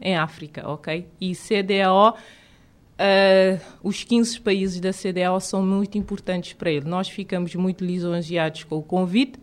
[0.00, 1.06] em África, ok?
[1.20, 2.16] E CDAO, uh,
[2.98, 6.88] eh, os 15 países da CDAO são muito importantes para ele.
[6.88, 9.38] Nós ficamos muito lisonjeados com o convite,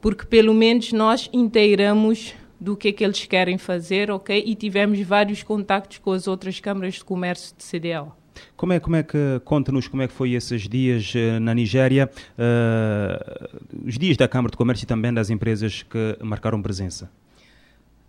[0.00, 4.42] porque pelo menos nós inteiramos do que é que eles querem fazer, ok?
[4.44, 8.19] E tivemos vários contactos com as outras câmaras de comércio de CDAO.
[8.56, 12.10] Como é, como é que, conta-nos como é que foi esses dias uh, na Nigéria,
[12.38, 17.10] uh, os dias da Câmara de Comércio e também das empresas que marcaram presença?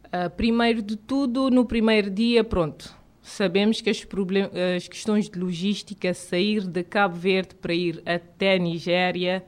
[0.07, 4.05] Uh, primeiro de tudo, no primeiro dia, pronto, sabemos que as,
[4.75, 9.43] as, questões de logística, sair de Cabo Verde para ir até Nigéria,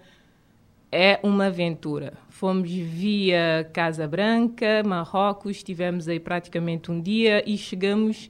[0.92, 2.14] é uma aventura.
[2.30, 8.30] Fomos via Casa Branca, Marrocos, estivemos aí praticamente um dia e chegamos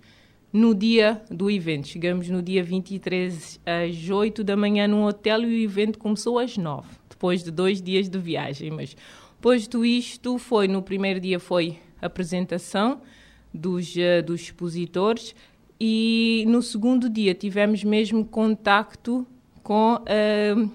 [0.54, 1.88] no dia do evento.
[1.88, 6.56] Chegamos no dia 23 às 8 da manhã num hotel e o evento começou às
[6.56, 8.70] 9, depois de dois dias de viagem.
[8.70, 8.96] Mas
[9.42, 13.02] posto isto, foi no primeiro dia foi a apresentação
[13.52, 15.36] dos, uh, dos expositores
[15.80, 19.26] e no segundo dia tivemos mesmo contacto
[19.64, 20.72] com uh,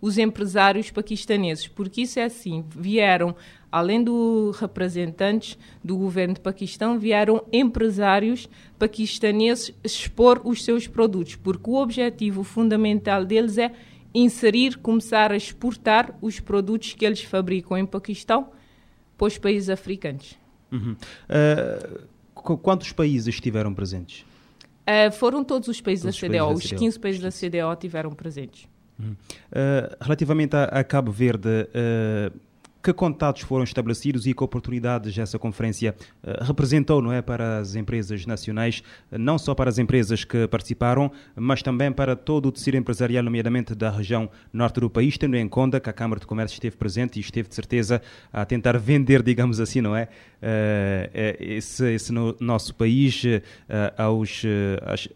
[0.00, 3.34] os empresários paquistaneses, porque isso é assim, vieram
[3.70, 8.48] além dos representantes do governo de Paquistão, vieram empresários
[8.78, 13.72] paquistaneses expor os seus produtos, porque o objetivo fundamental deles é
[14.14, 18.50] inserir, começar a exportar os produtos que eles fabricam em Paquistão
[19.16, 20.38] para os países africanos.
[20.72, 20.96] Uhum.
[21.28, 22.16] Uh
[22.54, 24.24] quantos países estiveram presentes?
[24.82, 28.68] Uh, foram todos os países todos da CDO, os 15 países da CDO tiveram presentes.
[28.98, 29.12] Uhum.
[29.12, 32.38] Uh, relativamente a, a, Cabo Verde, uh,
[32.86, 37.74] que contatos foram estabelecidos e que oportunidades essa conferência uh, representou não é, para as
[37.74, 42.76] empresas nacionais, não só para as empresas que participaram, mas também para todo o tecido
[42.76, 46.54] empresarial, nomeadamente da região norte do país, tendo em conta que a Câmara de Comércio
[46.54, 48.00] esteve presente e esteve de certeza
[48.32, 53.20] a tentar vender, digamos assim, não é, uh, esse, esse no, nosso país
[53.98, 54.42] aos,
[54.82, 55.08] às,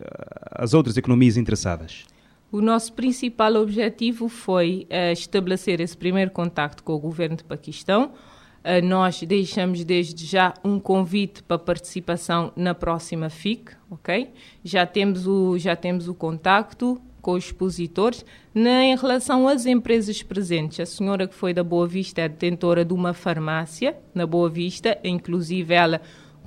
[0.51, 2.05] às outras economias interessadas.
[2.53, 8.11] O nosso principal objetivo foi uh, estabelecer esse primeiro contacto com o governo de Paquistão.
[8.65, 14.31] Uh, nós deixamos desde já um convite para participação na próxima FIC, ok?
[14.65, 18.25] Já temos o, já temos o contacto com os expositores.
[18.53, 22.85] Na, em relação às empresas presentes, a senhora que foi da Boa Vista é detentora
[22.85, 26.01] de uma farmácia na Boa Vista, inclusive ela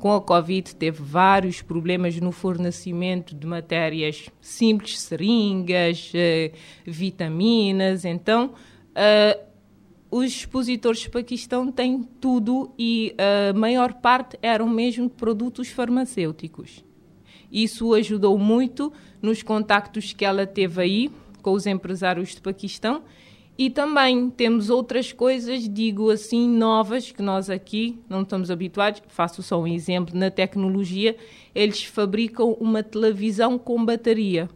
[0.03, 6.51] com a Covid teve vários problemas no fornecimento de matérias simples, seringas, eh,
[6.85, 8.03] vitaminas.
[8.03, 9.43] Então, uh,
[10.11, 16.83] os expositores de Paquistão têm tudo e a maior parte eram mesmo produtos farmacêuticos.
[17.49, 21.11] Isso ajudou muito nos contactos que ela teve aí
[21.41, 23.03] com os empresários de Paquistão
[23.55, 29.01] e também temos outras coisas, digo assim, novas que nós aqui não estamos habituados.
[29.07, 31.15] Faço só um exemplo: na tecnologia,
[31.53, 34.49] eles fabricam uma televisão com bateria,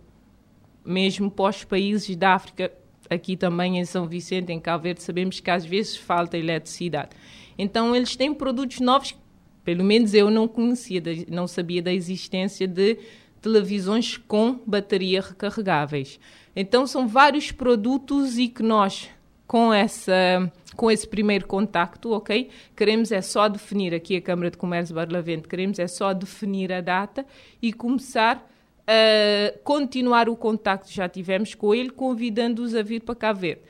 [0.83, 2.71] mesmo para os países da África.
[3.09, 7.11] Aqui também em São Vicente, em Cabo Verde, sabemos que às vezes falta eletricidade.
[7.57, 9.15] Então, eles têm produtos novos,
[9.63, 12.97] pelo menos eu não conhecia, não sabia da existência de
[13.41, 16.19] televisões com bateria recarregáveis.
[16.59, 19.07] Então são vários produtos e que nós
[19.45, 22.49] com essa com esse primeiro contacto, ok?
[22.75, 26.73] Queremos é só definir aqui a Câmara de Comércio de Barlavento, queremos é só definir
[26.73, 27.23] a data
[27.61, 28.43] e começar
[28.87, 33.63] a continuar o contacto que já tivemos com ele, convidando-os a vir para cá ver.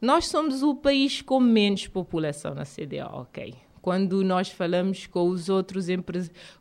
[0.00, 3.54] Nós somos o país com menos população na CDO, ok?
[3.80, 5.86] Quando nós falamos com os outros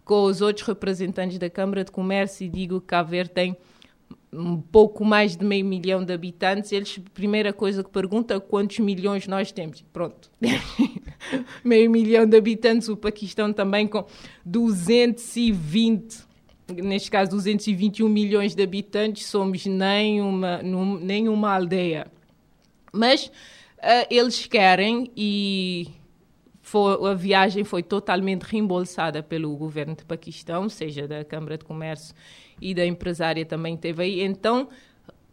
[0.06, 3.58] com os outros representantes da Câmara de Comércio e digo que Cabo Verde tem
[4.34, 8.80] um pouco mais de meio milhão de habitantes, eles, primeira coisa que perguntam é quantos
[8.80, 9.84] milhões nós temos.
[9.92, 10.32] Pronto.
[11.64, 14.06] meio milhão de habitantes, o Paquistão também com
[14.46, 16.26] 220,
[16.82, 22.08] neste caso 221 milhões de habitantes, somos nem uma, nem uma aldeia.
[22.94, 25.90] Mas uh, eles querem e
[27.10, 32.16] a viagem foi totalmente reembolsada pelo governo de Paquistão, seja da Câmara de Comércio
[32.62, 34.22] e da empresária também teve aí.
[34.22, 34.70] Então,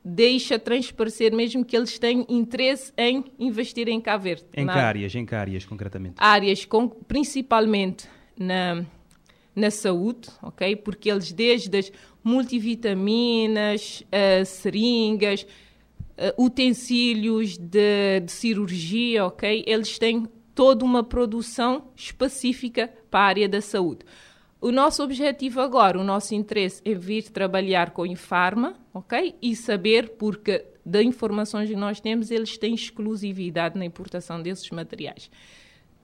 [0.04, 4.44] deixa transparecer mesmo que eles têm interesse em investir em Cabo Verde.
[4.54, 6.14] Em que áreas, em que áreas concretamente?
[6.18, 8.84] Áreas com, principalmente na,
[9.54, 10.76] na saúde, ok?
[10.76, 11.92] Porque eles desde as
[12.24, 19.64] multivitaminas, uh, seringas, uh, utensílios de, de cirurgia, ok?
[19.66, 24.04] Eles têm toda uma produção específica para a área da saúde.
[24.60, 29.36] O nosso objetivo agora, o nosso interesse é vir trabalhar com a Infarma, ok?
[29.40, 35.30] E saber, porque da informações que nós temos, eles têm exclusividade na importação desses materiais.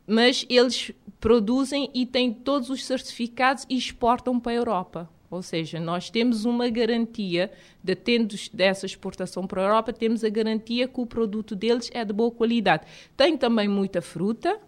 [0.06, 5.10] Mas eles produzem e têm todos os certificados e exportam para a Europa.
[5.28, 7.50] Ou seja, nós temos uma garantia,
[7.82, 12.04] de tendo dessa exportação para a Europa, temos a garantia que o produto deles é
[12.04, 12.86] de boa qualidade.
[13.16, 14.60] Tem também muita fruta,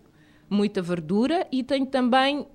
[0.49, 2.47] muita verdura e tem também uh,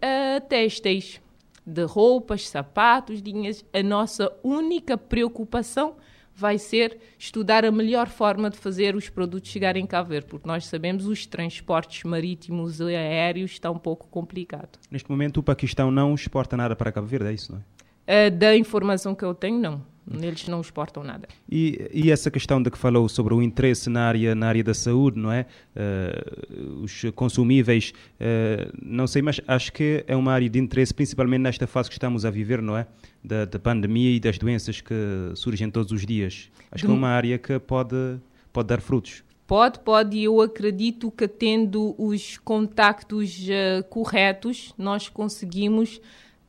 [0.48, 1.22] têxteis
[1.66, 3.64] de roupas, sapatos, linhas.
[3.74, 5.96] A nossa única preocupação
[6.34, 10.66] vai ser estudar a melhor forma de fazer os produtos chegarem cá ver, porque nós
[10.66, 14.80] sabemos os transportes marítimos e aéreos está um pouco complicado.
[14.90, 18.28] Neste momento o Paquistão não exporta nada para Cabo Verde, é isso, não é?
[18.28, 19.91] Uh, da informação que eu tenho, não.
[20.10, 21.28] Eles não exportam nada.
[21.50, 24.74] E, e, essa questão de que falou sobre o interesse na área, na área da
[24.74, 25.46] saúde, não é?
[25.76, 31.42] Uh, os consumíveis, uh, não sei, mas acho que é uma área de interesse, principalmente
[31.42, 32.88] nesta fase que estamos a viver, não é?
[33.24, 34.96] Da, da pandemia e das doenças que
[35.36, 36.50] surgem todos os dias.
[36.72, 36.88] Acho de...
[36.88, 38.18] que é uma área que pode,
[38.52, 39.24] pode dar frutos.
[39.46, 46.02] Pode, pode, e eu acredito que tendo os contactos uh, corretos, nós conseguimos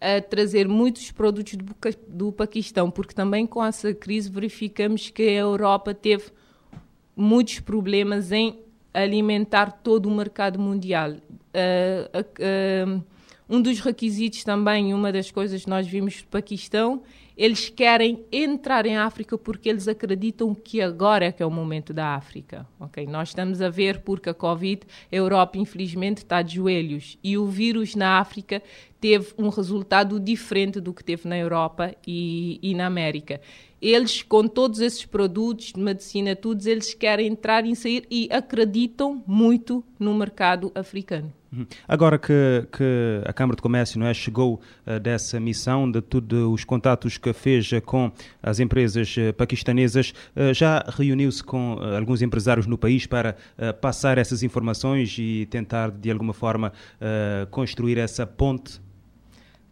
[0.03, 1.64] a trazer muitos produtos do,
[2.09, 6.24] do Paquistão, porque também com essa crise verificamos que a Europa teve
[7.16, 8.59] muitos problemas em
[8.92, 11.12] alimentar todo o mercado mundial.
[11.12, 13.05] Uh, uh,
[13.48, 17.03] um dos requisitos também, uma das coisas que nós vimos do Paquistão,
[17.37, 21.93] eles querem entrar em África porque eles acreditam que agora é que é o momento
[21.93, 22.66] da África.
[22.78, 23.07] Okay?
[23.07, 27.47] Nós estamos a ver porque a Covid, a Europa infelizmente está de joelhos e o
[27.47, 28.62] vírus na África
[29.01, 33.41] teve um resultado diferente do que teve na Europa e, e na América
[33.83, 39.24] eles, com todos esses produtos de medicina, todos eles querem entrar e sair e acreditam
[39.26, 41.33] muito no mercado africano.
[41.53, 41.66] Uhum.
[41.86, 46.53] Agora que, que, a Câmara de Comércio não é, chegou uh, dessa missão, de todos
[46.53, 48.11] os contatos que fez com
[48.42, 53.36] as empresas uh, paquistanesas, uh, já reuniu-se com alguns empresários no país para
[53.80, 56.72] passar essas informações e tentar, de alguma forma,
[57.50, 58.80] construir essa ponte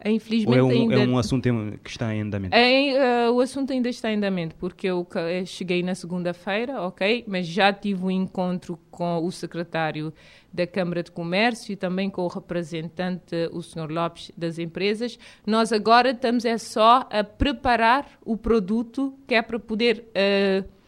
[0.04, 0.94] Infelizmente Ou é um, ainda...
[0.94, 1.48] é um assunto
[1.82, 2.54] que está em andamento?
[2.54, 5.06] É, uh, o assunto ainda está em andamento, porque eu
[5.44, 10.12] cheguei na segunda-feira, ok, mas já tive um encontro com o secretário
[10.52, 13.90] da Câmara de Comércio e também com o representante, o Sr.
[13.90, 15.18] Lopes, das empresas.
[15.46, 20.06] Nós agora estamos é só a preparar o produto que é para poder...
[20.16, 20.80] Uh,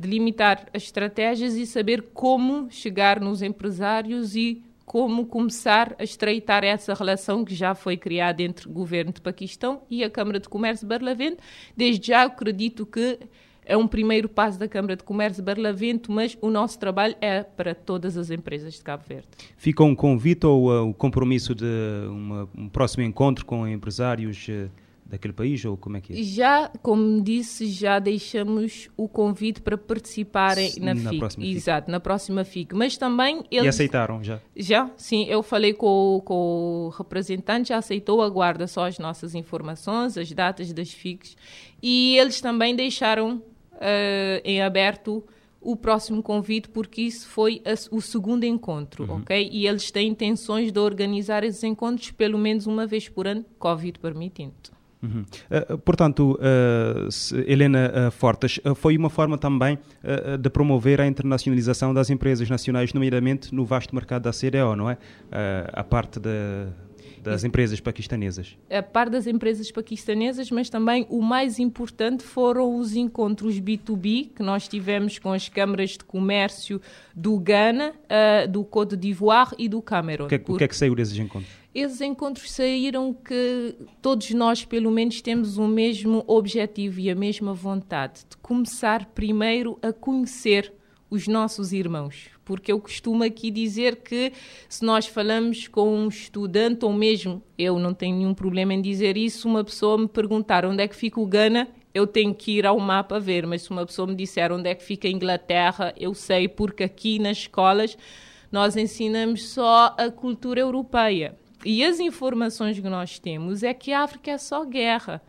[0.00, 6.94] delimitar as estratégias e saber como chegar nos empresários e como começar a estreitar essa
[6.94, 10.86] relação que já foi criada entre o governo de Paquistão e a Câmara de Comércio
[10.86, 11.42] de Barlavento.
[11.76, 13.18] Desde já acredito que
[13.66, 17.42] é um primeiro passo da Câmara de Comércio de Barlavento, mas o nosso trabalho é
[17.42, 19.28] para todas as empresas de Cabo Verde.
[19.58, 21.66] Fica um convite ou uh, o compromisso de
[22.08, 24.48] uma, um próximo encontro com empresários?
[24.48, 26.22] Uh daquele país ou como é que é?
[26.22, 31.18] Já, como disse, já deixamos o convite para participarem na, na FIC.
[31.18, 31.92] Próxima Exato, FIC.
[31.92, 32.74] na próxima FIC.
[32.74, 33.64] Mas também eles...
[33.64, 34.38] E aceitaram já?
[34.54, 35.24] Já, sim.
[35.24, 40.72] Eu falei com, com o representante, já aceitou, aguarda só as nossas informações, as datas
[40.72, 41.36] das FICs.
[41.82, 45.24] E eles também deixaram uh, em aberto
[45.60, 49.16] o próximo convite, porque isso foi a, o segundo encontro, uhum.
[49.16, 49.48] ok?
[49.50, 53.98] E eles têm intenções de organizar esses encontros pelo menos uma vez por ano, Covid
[53.98, 54.77] permitindo.
[55.02, 55.24] Uhum.
[55.50, 59.78] Uh, portanto, uh, Helena uh, Fortes, foi uma forma também
[60.40, 64.96] de promover a internacionalização das empresas nacionais, nomeadamente no vasto mercado da CDO, não é?
[65.72, 66.68] a parte da,
[67.22, 68.56] das empresas paquistanesas.
[68.70, 74.42] A par das empresas paquistanesas, mas também o mais importante foram os encontros B2B que
[74.42, 76.80] nós tivemos com as câmaras de comércio
[77.14, 77.92] do Ghana,
[78.50, 80.26] do Côte d'Ivoire e do Cameroon.
[80.26, 81.52] O que, é, que é que saiu desses encontros?
[81.80, 87.52] Esses encontros saíram que todos nós, pelo menos, temos o mesmo objetivo e a mesma
[87.52, 90.72] vontade de começar primeiro a conhecer
[91.10, 92.28] os nossos irmãos.
[92.44, 94.32] Porque eu costumo aqui dizer que
[94.68, 99.16] se nós falamos com um estudante, ou mesmo eu não tenho nenhum problema em dizer
[99.16, 102.66] isso, uma pessoa me perguntar onde é que fica o Ghana, eu tenho que ir
[102.66, 103.46] ao mapa ver.
[103.46, 106.84] Mas se uma pessoa me disser onde é que fica a Inglaterra, eu sei, porque
[106.84, 107.96] aqui nas escolas
[108.50, 111.36] nós ensinamos só a cultura europeia.
[111.64, 115.22] E as informações que nós temos é que a África é só guerra.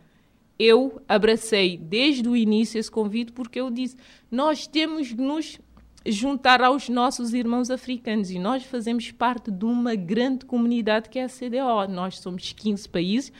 [0.58, 3.96] Eu abracei desde o início esse convite porque eu disse:
[4.30, 5.58] nós temos de nos
[6.06, 11.24] juntar aos nossos irmãos africanos e nós fazemos parte de uma grande comunidade que é
[11.24, 11.90] a CDO.
[11.90, 13.32] Nós somos 15 países,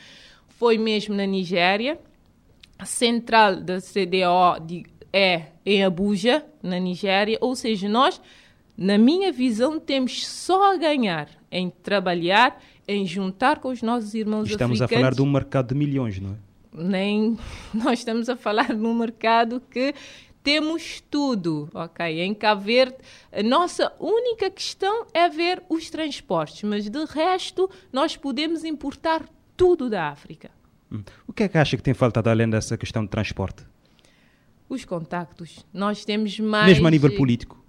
[0.47, 1.99] foi mesmo na Nigéria.
[2.77, 4.83] A central da CDO
[5.13, 8.19] é em Abuja, na Nigéria, ou seja, nós,
[8.75, 14.49] na minha visão, temos só a ganhar em trabalhar em juntar com os nossos irmãos
[14.49, 14.81] estamos africanos.
[14.81, 16.35] Estamos a falar de um mercado de milhões, não é?
[16.73, 17.37] Nem
[17.73, 19.93] nós estamos a falar de um mercado que
[20.43, 22.21] temos tudo, ok?
[22.21, 22.95] Em Cabo Verde,
[23.31, 29.23] a nossa única questão é ver os transportes, mas de resto nós podemos importar
[29.55, 30.49] tudo da África.
[30.91, 31.03] Hum.
[31.27, 33.63] O que é que acha que tem faltado além dessa questão de transporte?
[34.67, 35.65] Os contactos.
[35.73, 36.67] Nós temos mais.
[36.67, 37.60] Mesmo a nível político?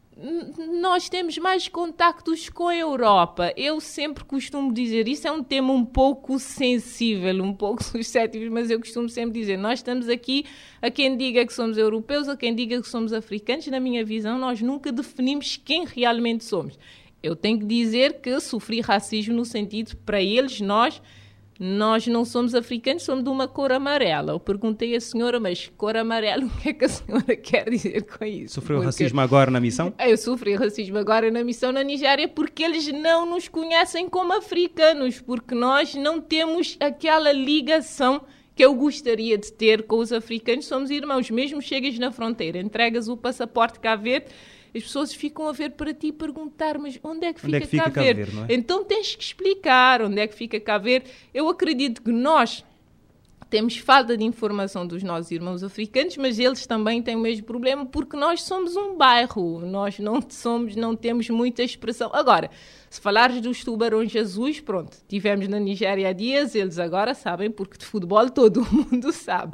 [0.80, 3.52] Nós temos mais contactos com a Europa.
[3.56, 8.70] Eu sempre costumo dizer, isso é um tema um pouco sensível, um pouco suscetível, mas
[8.70, 10.44] eu costumo sempre dizer, nós estamos aqui
[10.80, 14.38] a quem diga que somos europeus, a quem diga que somos africanos, na minha visão,
[14.38, 16.78] nós nunca definimos quem realmente somos.
[17.20, 21.02] Eu tenho que dizer que sofri racismo no sentido, para eles, nós
[21.64, 24.32] nós não somos africanos, somos de uma cor amarela.
[24.32, 28.02] Eu perguntei à senhora, mas cor amarela, o que é que a senhora quer dizer
[28.02, 28.54] com isso?
[28.54, 28.86] Sofreu porque...
[28.86, 29.94] racismo agora na missão?
[29.96, 35.20] Eu sofri racismo agora na missão na Nigéria porque eles não nos conhecem como africanos,
[35.20, 38.22] porque nós não temos aquela ligação
[38.56, 40.66] que eu gostaria de ter com os africanos.
[40.66, 44.26] Somos irmãos, mesmo chegas na fronteira, entregas o passaporte cá ver
[44.74, 47.60] as pessoas ficam a ver para ti e perguntar, mas onde é que fica, é
[47.60, 48.22] que fica Cabo Verde?
[48.22, 48.54] Ver, é?
[48.54, 51.10] Então tens que explicar onde é que fica Cabo Verde.
[51.32, 52.64] Eu acredito que nós
[53.52, 57.84] temos falta de informação dos nossos irmãos africanos, mas eles também têm o mesmo problema
[57.84, 62.10] porque nós somos um bairro, nós não somos, não temos muita expressão.
[62.14, 62.50] Agora,
[62.88, 67.76] se falares dos tubarões azuis, pronto, tivemos na Nigéria há dias, eles agora sabem porque
[67.76, 69.52] de futebol todo mundo sabe.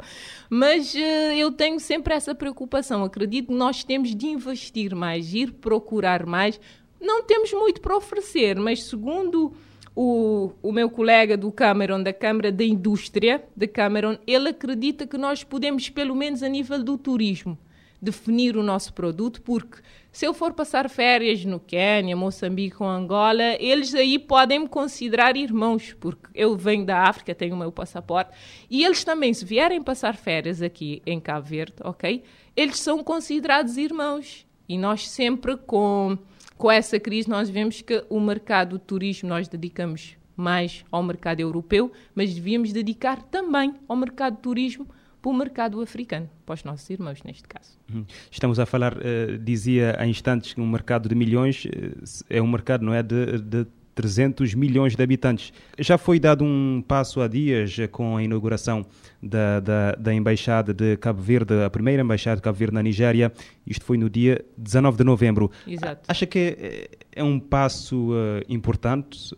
[0.49, 5.51] Mas uh, eu tenho sempre essa preocupação, acredito que nós temos de investir mais, ir
[5.51, 6.57] procurar mais.
[7.01, 9.53] Não temos muito para oferecer, mas segundo
[10.01, 15.17] o, o meu colega do Cameron, da Câmara da Indústria de Cameron, ele acredita que
[15.17, 17.59] nós podemos, pelo menos a nível do turismo,
[18.01, 23.57] definir o nosso produto, porque se eu for passar férias no Quênia, Moçambique ou Angola,
[23.59, 28.31] eles aí podem me considerar irmãos, porque eu venho da África, tenho o meu passaporte,
[28.69, 32.23] e eles também, se vierem passar férias aqui em Cabo Verde, ok?
[32.55, 34.47] Eles são considerados irmãos.
[34.69, 36.17] E nós sempre com
[36.59, 41.39] com essa crise nós vemos que o mercado do turismo nós dedicamos mais ao mercado
[41.39, 44.85] europeu, mas devíamos dedicar também ao mercado de turismo
[45.21, 47.77] para o mercado africano, para os nossos irmãos, neste caso.
[47.93, 48.05] Uhum.
[48.29, 52.47] Estamos a falar, uh, dizia há instantes, que um mercado de milhões uh, é um
[52.47, 53.65] mercado, não é, de, de
[53.99, 55.51] 300 milhões de habitantes.
[55.77, 58.85] Já foi dado um passo há dias com a inauguração
[59.21, 63.29] da, da, da, Embaixada de Cabo Verde, a primeira Embaixada de Cabo Verde na Nigéria.
[63.67, 65.51] Isto foi no dia 19 de novembro.
[65.67, 66.03] Exato.
[66.07, 69.35] Acha que é, é um passo uh, importante?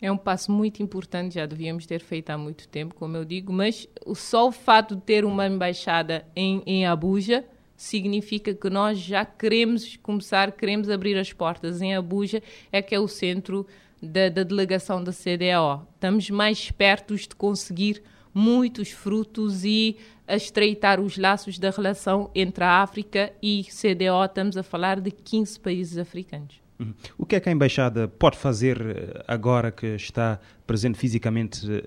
[0.00, 3.52] É um passo muito importante, já devíamos ter feito há muito tempo, como eu digo,
[3.52, 7.44] mas só o fato de ter uma embaixada em, em Abuja
[7.78, 12.98] significa que nós já queremos começar, queremos abrir as portas em Abuja, é que é
[12.98, 13.64] o centro
[14.02, 15.86] da, da delegação da CDAO.
[15.94, 18.02] Estamos mais perto de conseguir
[18.34, 24.24] muitos frutos e a estreitar os laços da relação entre a África e CDO.
[24.24, 26.67] Estamos a falar de 15 países africanos.
[27.16, 31.80] O que é que a Embaixada pode fazer eh, agora que está presente fisicamente uh,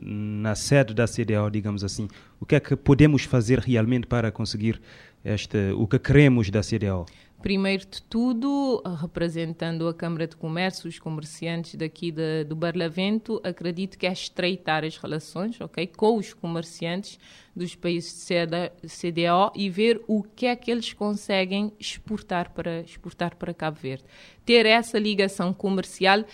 [0.00, 2.08] na sede da CDO, digamos assim?
[2.40, 4.80] O que é que podemos fazer realmente para conseguir
[5.24, 7.04] este, o que queremos da CDO?
[7.46, 13.96] Primeiro de tudo, representando a Câmara de Comércio, os comerciantes daqui de, do Barlavento, acredito
[13.96, 17.20] que é estreitar as relações okay, com os comerciantes
[17.54, 23.36] dos países de CDO e ver o que é que eles conseguem exportar para, exportar
[23.36, 24.02] para Cabo Verde.
[24.44, 26.24] Ter essa ligação comercial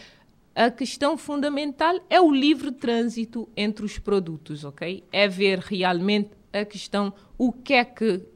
[0.54, 5.04] a questão fundamental é o livre trânsito entre os produtos, ok?
[5.12, 8.31] É ver realmente a questão, o que é que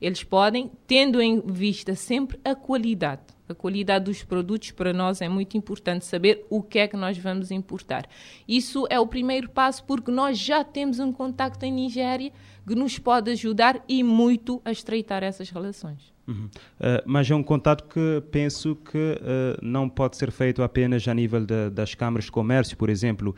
[0.00, 3.22] eles podem, tendo em vista sempre a qualidade.
[3.48, 7.16] A qualidade dos produtos para nós é muito importante saber o que é que nós
[7.16, 8.08] vamos importar.
[8.46, 12.32] Isso é o primeiro passo porque nós já temos um contacto em Nigéria
[12.66, 16.12] que nos pode ajudar e muito a estreitar essas relações.
[16.26, 16.46] Uhum.
[16.46, 21.14] Uh, mas é um contato que penso que uh, não pode ser feito apenas a
[21.14, 23.34] nível de, das câmaras de comércio, por exemplo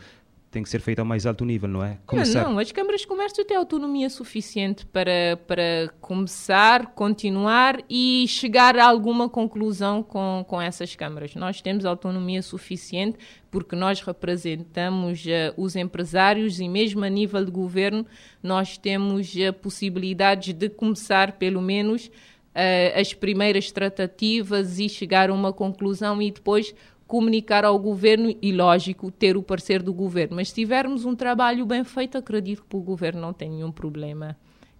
[0.51, 1.99] tem que ser feito ao mais alto nível, não é?
[2.07, 2.45] Começar...
[2.45, 8.77] Não, não, as câmaras de comércio têm autonomia suficiente para, para começar, continuar e chegar
[8.79, 11.35] a alguma conclusão com, com essas câmaras.
[11.35, 13.19] Nós temos autonomia suficiente
[13.51, 18.07] porque nós representamos uh, os empresários e mesmo a nível de governo
[18.43, 25.35] nós temos uh, possibilidades de começar pelo menos uh, as primeiras tratativas e chegar a
[25.35, 26.75] uma conclusão e depois
[27.09, 30.37] comunicar ao governo e, lógico, ter o parecer do governo.
[30.37, 34.37] Mas se tivermos um trabalho bem feito, acredito que o governo não tem nenhum problema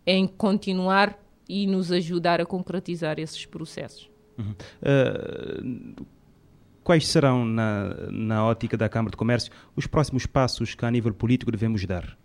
[0.07, 1.19] em continuar
[1.49, 4.11] e nos ajudar a concretizar esses processos.
[4.39, 4.55] Uhum.
[4.83, 6.07] Uh,
[6.85, 11.15] quais serão, na, na ótica da Câmara de Comércio, os próximos passos que, a nível
[11.15, 12.17] político, devemos dar?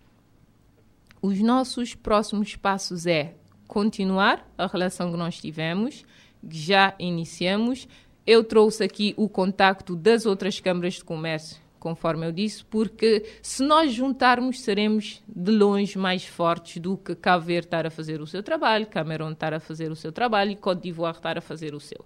[1.22, 3.34] Os nossos próximos passos é
[3.66, 6.04] continuar a relação que nós tivemos,
[6.46, 7.88] que já iniciamos,
[8.26, 13.62] eu trouxe aqui o contacto das outras câmaras de comércio, conforme eu disse, porque se
[13.62, 18.26] nós juntarmos, seremos de longe mais fortes do que Cabo Verde estar a fazer o
[18.26, 21.74] seu trabalho, Camerão estar a fazer o seu trabalho e Côte d'Ivoire estar a fazer
[21.74, 22.04] o seu.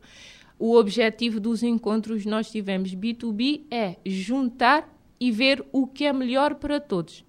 [0.59, 6.57] O objetivo dos encontros nós tivemos B2B é juntar e ver o que é melhor
[6.57, 7.25] para todos.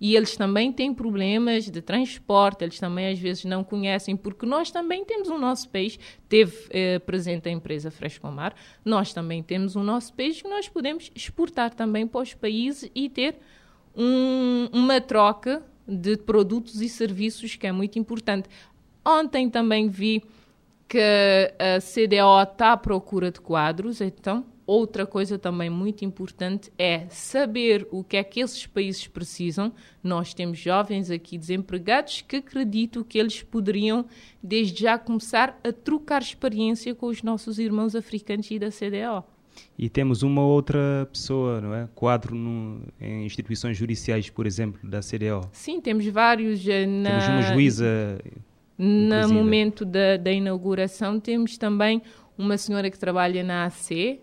[0.00, 4.70] E eles também têm problemas de transporte, eles também às vezes não conhecem, porque nós
[4.70, 9.82] também temos o nosso peixe, teve eh, presente a empresa Frescomar, nós também temos o
[9.82, 13.36] nosso peixe que nós podemos exportar também para os países e ter
[13.96, 18.48] um, uma troca de produtos e serviços que é muito importante.
[19.04, 20.22] Ontem também vi
[20.86, 20.98] que
[21.58, 27.88] a CDO está à procura de quadros, então Outra coisa também muito importante é saber
[27.90, 29.72] o que é que esses países precisam.
[30.04, 34.04] Nós temos jovens aqui desempregados que acredito que eles poderiam,
[34.42, 39.24] desde já, começar a trocar experiência com os nossos irmãos africanos e da CDO.
[39.78, 41.88] E temos uma outra pessoa, não é?
[41.94, 45.48] Quadro no, em instituições judiciais, por exemplo, da CDO.
[45.50, 46.68] Sim, temos vários.
[46.68, 48.18] eh, Na, Temos uma juíza.
[48.76, 52.02] No momento da, da inauguração, temos também
[52.36, 54.20] uma senhora que trabalha na AC.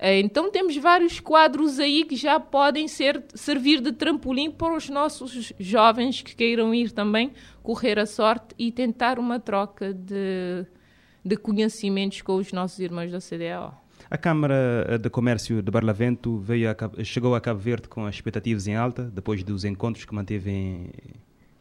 [0.00, 4.88] Eh, Então, temos vários quadros aí que já podem ser, servir de trampolim para os
[4.88, 7.32] nossos jovens que queiram ir também
[7.62, 10.64] correr a sorte e tentar uma troca de,
[11.24, 13.74] de conhecimentos com os nossos irmãos da CDAO.
[14.10, 18.66] A Câmara de Comércio de Barlavento veio a chegou a Cabo Verde com as expectativas
[18.68, 20.90] em alta, depois dos encontros que manteve em-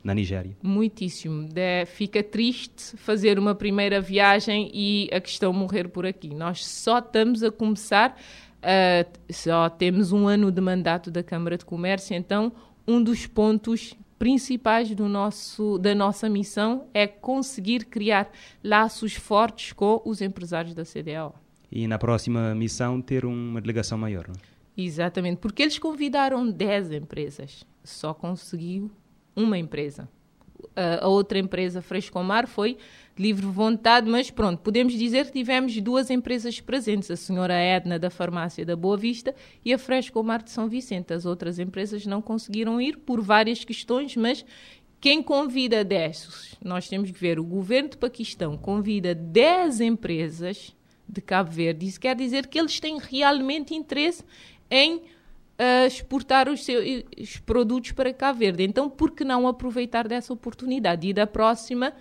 [0.07, 0.55] na Nigéria.
[0.63, 1.43] Muitíssimo.
[1.49, 6.33] De- fica triste fazer uma primeira viagem e a questão morrer por aqui.
[6.33, 8.17] Nós só estamos a começar,
[8.63, 12.53] ah, só temos um ano de mandato da Câmara de Comércio, então
[12.87, 18.31] um dos pontos principais do nosso, da nossa missão é conseguir criar
[18.63, 21.35] laços fortes com os empresários da CDAO.
[21.69, 24.25] E na próxima missão ter uma delegação maior.
[24.29, 24.81] não é?
[24.81, 28.89] Exatamente, porque eles convidaram 10 empresas, só conseguiu
[29.37, 30.09] uma empresa.
[30.75, 32.77] A, outra empresa, Frescomar, foi
[33.17, 38.09] livre vontade, mas pronto, podemos dizer que tivemos duas empresas presentes, a senhora Edna da
[38.09, 39.33] farmácia da Boa Vista
[39.63, 41.13] e a Frescomar de São Vicente.
[41.13, 44.43] As outras empresas não conseguiram ir por várias questões, mas
[44.99, 46.57] quem convida 10?
[46.63, 50.75] Nós temos que ver, o governo de Paquistão convida 10 empresas
[51.07, 51.85] de Cabo Verde.
[51.85, 54.23] Isso quer dizer que eles têm realmente interesse
[54.69, 55.01] em
[55.57, 58.63] ah, exportar os seus produtos para Cabo Verde.
[58.63, 61.07] Então, por que não aproveitar dessa oportunidade?
[61.07, 61.93] E da próxima,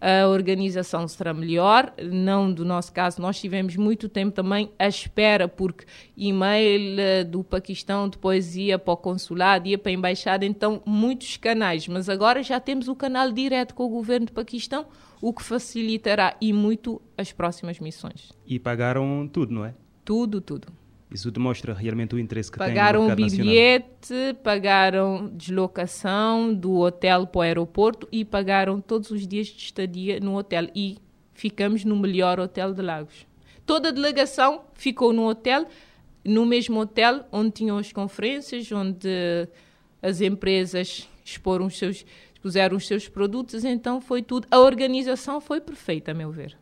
[0.00, 1.92] a organização será melhor.
[2.02, 5.84] Não do nosso caso, nós tivemos muito tempo também à espera, porque
[6.16, 11.36] e-mail ah, do Paquistão depois ia para o consulado, ia para a embaixada, então muitos
[11.36, 11.86] canais.
[11.86, 14.86] Mas agora já temos o canal direto com o governo do Paquistão,
[15.20, 18.32] o que facilitará e muito as próximas missões.
[18.46, 19.74] E pagaram tudo, não é?
[20.04, 20.68] Tudo, tudo.
[21.10, 23.46] Isso demonstra realmente o interesse que Pagaram tem no mercado nacional.
[23.46, 30.20] bilhete, pagaram deslocação do hotel para o aeroporto e pagaram todos os dias de estadia
[30.20, 30.68] no hotel.
[30.74, 30.98] E
[31.32, 33.26] ficamos no melhor hotel de Lagos.
[33.64, 35.66] Toda a delegação ficou no hotel,
[36.24, 39.48] no mesmo hotel onde tinham as conferências, onde
[40.02, 42.04] as empresas exporam os seus,
[42.34, 44.46] expuseram os seus produtos, então foi tudo.
[44.50, 46.56] A organização foi perfeita, a meu ver.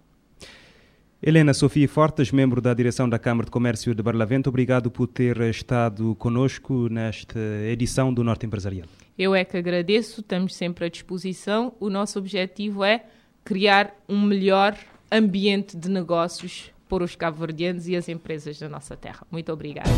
[1.22, 5.40] Helena Sofia Fortes, membro da direção da Câmara de Comércio de Barlavento, obrigado por ter
[5.40, 8.86] estado conosco nesta edição do Norte Empresarial.
[9.18, 11.72] Eu é que agradeço, estamos sempre à disposição.
[11.80, 13.06] O nosso objetivo é
[13.42, 14.76] criar um melhor
[15.10, 19.26] ambiente de negócios para os cabo-verdianos e as empresas da nossa terra.
[19.30, 19.88] Muito obrigada.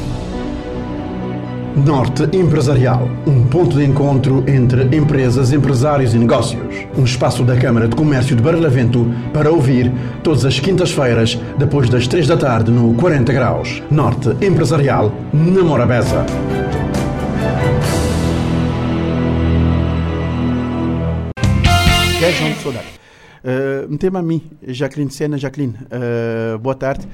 [1.76, 6.86] Norte Empresarial, um ponto de encontro entre empresas, empresários e negócios.
[6.96, 9.92] Um espaço da Câmara de Comércio de Barlavento para ouvir
[10.22, 13.82] todas as quintas-feiras, depois das três da tarde, no 40 Graus.
[13.90, 16.24] Norte Empresarial, na Morabeza.
[22.20, 22.98] Região de Saudade.
[23.44, 25.38] Uh, um tema a mim, Jacqueline Sena.
[25.38, 27.06] Jacqueline, uh, boa tarde.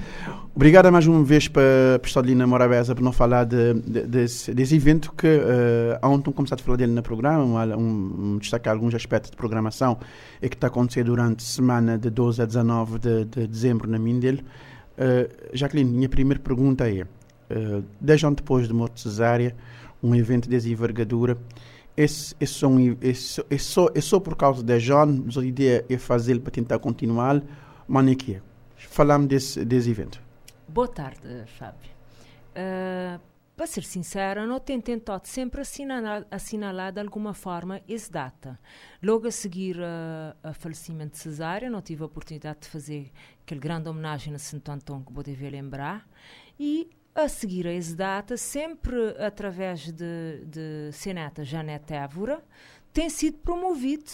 [0.54, 1.62] Obrigada mais uma vez para
[2.02, 6.30] estar ali na Morabeza para não falar de, de, desse, desse evento que uh, ontem
[6.30, 7.42] começado a falar dele no programa,
[7.76, 9.98] um, um, destacar alguns aspectos de programação
[10.40, 13.98] e que está acontecendo durante a semana de 12 a 19 de, de dezembro na
[13.98, 14.38] Mindelo.
[14.38, 19.56] Uh, Jacqueline, minha primeira pergunta é, uh, 10 anos depois de morte cesárea,
[20.00, 21.36] um evento dessa envergadura,
[21.97, 22.68] esse, só,
[23.01, 27.42] esse, só, é só por causa da John, a ideia é fazê-lo para tentar continuar,
[27.86, 28.42] mas é que é.
[28.76, 30.20] Falamos desse, desse evento.
[30.68, 31.20] Boa tarde,
[31.59, 31.90] Fábio.
[32.51, 33.20] Uh,
[33.57, 38.59] para ser sincera, não tenho tentado sempre assinalar, assinalar de alguma forma essa data.
[39.01, 43.61] Logo a seguir uh, a falecimento de Cesária, não tive a oportunidade de fazer aquele
[43.61, 46.09] grande homenagem a Santo Antônio que vou dever lembrar.
[46.59, 52.42] E a seguir a essa data, sempre através de, de Senata Janete Évora,
[52.92, 54.10] tem sido promovido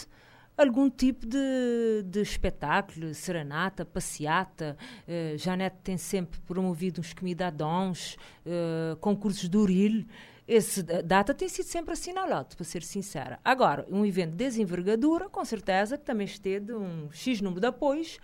[0.56, 4.76] algum tipo de, de espetáculo, serenata, passeata.
[5.08, 10.06] Uh, Janete tem sempre promovido uns comidadões, uh, concursos de uril.
[10.46, 13.38] Essa data tem sido sempre assinalado, para ser sincera.
[13.44, 18.18] Agora, um evento de desenvergadura, com certeza, que também esteve um X número de apoios,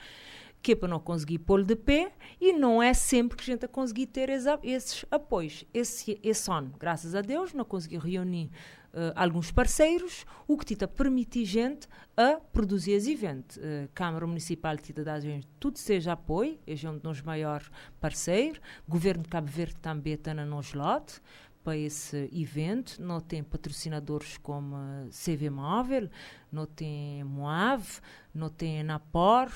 [0.62, 3.64] que é para não conseguir pô-lo de pé e não é sempre que a gente
[3.64, 5.64] a conseguir ter esses apoios.
[5.72, 8.50] Esse, esse ano, graças a Deus, não consegui reunir
[8.92, 11.86] uh, alguns parceiros, o que tita permitir gente
[12.16, 13.58] a produzir esse evento.
[13.58, 19.22] Uh, Câmara Municipal tita da gente tudo seja apoio, é um dos maiores parceiros, Governo
[19.22, 21.20] de Cabo Verde também está na nos lado
[21.66, 23.02] para esse evento.
[23.02, 24.76] Não tem patrocinadores como
[25.10, 26.08] CV Móvel,
[26.50, 27.98] não tem Moave,
[28.32, 29.50] não tem Napor,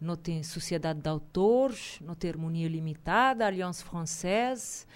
[0.00, 4.86] não tem Sociedade de Autores, não tem Harmonia Limitada, Alliance Française,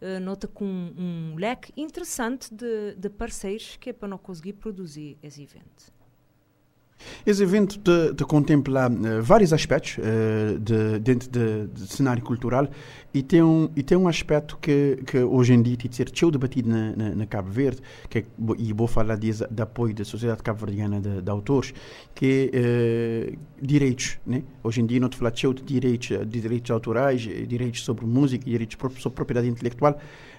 [0.00, 4.54] uh, nota com um, um leque interessante de, de parceiros que é para não conseguir
[4.54, 5.99] produzir esse evento.
[7.24, 12.22] Esse evento te, te contempla uh, vários aspectos uh, de, dentro do de, de cenário
[12.22, 12.68] cultural
[13.12, 16.10] e tem um, e tem um aspecto que, que hoje em dia tem de ser
[16.30, 18.24] debatido na, na, na, Cabo Verde, que é,
[18.58, 21.74] e vou falar de, de apoio da Sociedade Cabo-Verdiana de, de, Autores,
[22.14, 24.18] que é uh, direitos.
[24.24, 24.42] Né?
[24.62, 25.16] Hoje em dia não te
[25.54, 29.98] de direitos, de direitos autorais, direitos sobre música, direitos sobre propriedade intelectual.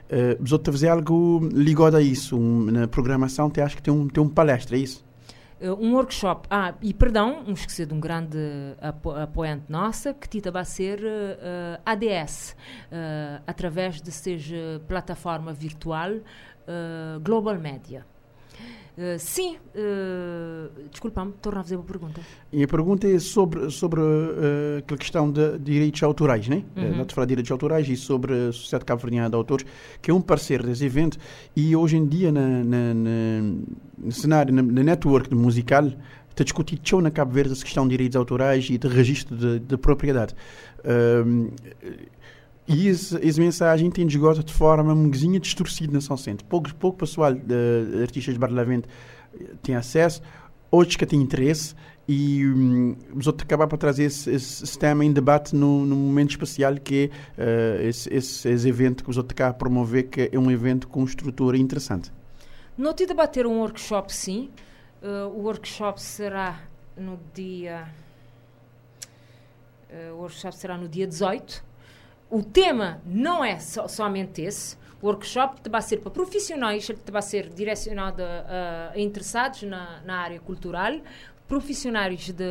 [0.09, 2.37] Uh, Vos fazer algo ligado a isso.
[2.37, 5.10] Um, na programação, te acho que tem um, tem um palestra, é isso?
[5.61, 6.47] Uh, um workshop.
[6.49, 8.37] Ah, e perdão, esquecer de um grande
[8.81, 12.55] apo apoiante nossa, que Tita vai ser uh, ADS,
[12.91, 16.11] uh, através de seja plataforma virtual
[17.21, 18.05] Global Media.
[18.97, 22.21] Uh, sim, uh, desculpa-me, torna a fazer uma pergunta.
[22.51, 26.63] E a pergunta é sobre, sobre uh, aquela questão de direitos autorais, né?
[26.75, 26.97] Uhum.
[26.97, 29.65] Não te falar de direitos autorais e sobre a Sociedade Cabo-Verdiana de Autores,
[30.01, 31.17] que é um parceiro desse evento
[31.55, 33.09] e hoje em dia na, na, na
[33.97, 35.85] no cenário, na, na network musical,
[36.29, 39.77] está discutido na Cabo Verde essa questão de direitos autorais e de registro de, de
[39.77, 40.35] propriedade.
[42.67, 46.45] E essa, mensagem tem esgota de forma um bocadinho distorcida na São Centro.
[46.45, 48.87] Pouco, pouco pessoal de artistas de Barlavento
[49.61, 50.21] tem acesso,
[50.69, 51.75] outros que têm interesse
[52.07, 56.75] e um, os outros acabar por trazer esse, esse, tema em debate no momento especial
[56.75, 60.51] que é uh, esse, esse, esse, evento que os outros a promover, que é um
[60.51, 62.11] evento com estrutura interessante.
[62.77, 64.49] Não te debater um workshop, sim.
[65.01, 66.61] Uh, o workshop será
[66.97, 67.87] no dia...
[69.89, 71.70] Uh, o workshop será no dia 18
[72.31, 74.79] o tema não é so, somente esse.
[75.01, 80.39] O workshop vai ser para profissionais, vai ser direcionado a, a interessados na, na área
[80.39, 80.93] cultural,
[81.51, 82.45] profissionais de,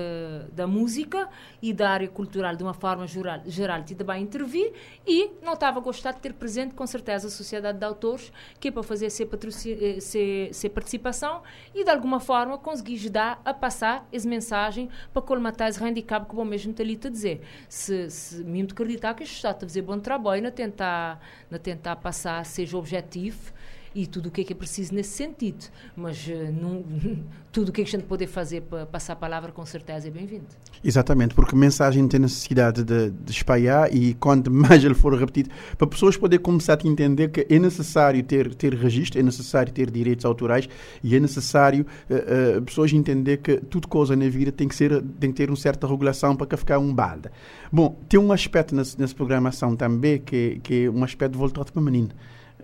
[0.52, 1.26] da música
[1.62, 4.74] e da área cultural de uma forma geral, geral e também intervir
[5.06, 8.30] e não estava a gostar de ter presente com certeza a Sociedade de Autores
[8.60, 11.40] que é para fazer essa, essa, participação
[11.74, 16.36] e de alguma forma conseguir ajudar a passar essa mensagem para colmatar esse handicap que
[16.36, 17.40] o mesmo está ali a dizer.
[17.70, 21.18] Se, se mesmo acreditar que está a fazer bom trabalho na tentar,
[21.50, 23.50] na tentar passar seja objetivo
[23.94, 25.66] e tudo o que é que é preciso nesse sentido.
[25.96, 26.84] Mas uh, não,
[27.52, 30.08] tudo o que, é que a gente pode fazer para passar a palavra, com certeza,
[30.08, 30.44] é bem-vindo.
[30.82, 35.86] Exatamente, porque mensagem tem necessidade de, de espalhar e quando mais ele for repetido, para
[35.86, 40.24] pessoas poderem começar a entender que é necessário ter, ter registro, é necessário ter direitos
[40.24, 40.68] autorais
[41.02, 45.02] e é necessário uh, uh, pessoas entender que tudo coisa na vida tem que, ser,
[45.18, 47.28] tem que ter uma certa regulação para que ficar um balde.
[47.72, 52.10] Bom, tem um aspecto nessa, programação também que, que é um aspecto voltado para menino.
[52.10, 52.14] Eh,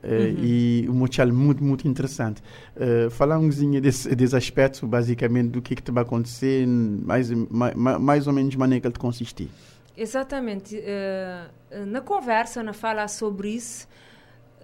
[0.06, 0.44] uhum.
[0.44, 2.42] e um motivo muito, muito interessante.
[2.76, 7.74] Uh, falar um pouquinho desse, desse aspecto, basicamente, do que, que vai acontecer, mais, mais,
[7.74, 9.48] mais ou menos de maneira que ele consistir.
[9.96, 10.76] Exatamente.
[10.76, 13.88] Uh, na conversa, na fala sobre isso,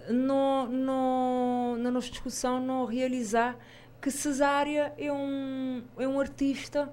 [0.09, 3.57] no, no, na nossa discussão, não realizar
[4.01, 6.91] que Cesária é um, é um artista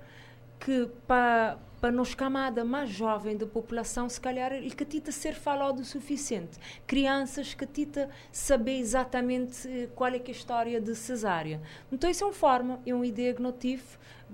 [0.61, 5.35] que, para para nos camada mais jovem da população, se calhar, e que tita ser
[5.35, 6.59] falado o suficiente.
[6.87, 11.61] Crianças que tita saber exatamente eh, qual é, que é a história de cesárea.
[11.91, 13.83] Então, isso é uma forma, é uma ideia que não tive,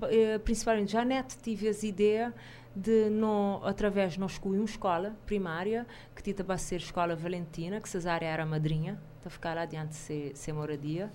[0.03, 2.35] eh, principalmente já net tive essa ideia
[2.75, 8.27] de, no, através nós uma escola primária, que tita vai ser Escola Valentina, que cesárea
[8.27, 11.13] era madrinha, para ficar lá adiante ser, ser moradia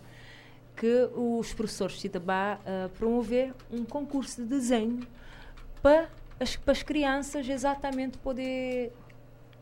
[0.76, 5.00] que os professores de Itabá uh, promover um concurso de desenho
[5.82, 6.10] para
[6.40, 8.92] as, para as crianças exatamente poder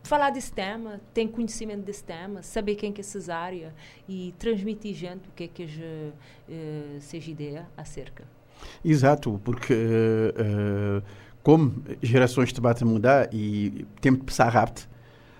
[0.03, 3.73] falar desse tema, ter conhecimento desse tema, saber quem que é cesárea
[4.07, 8.23] e transmitir gente o que é que uh, seja ideia acerca.
[8.83, 11.03] Exato, porque uh,
[11.43, 14.87] como gerações te batem a mudar e tempo de passar rápido,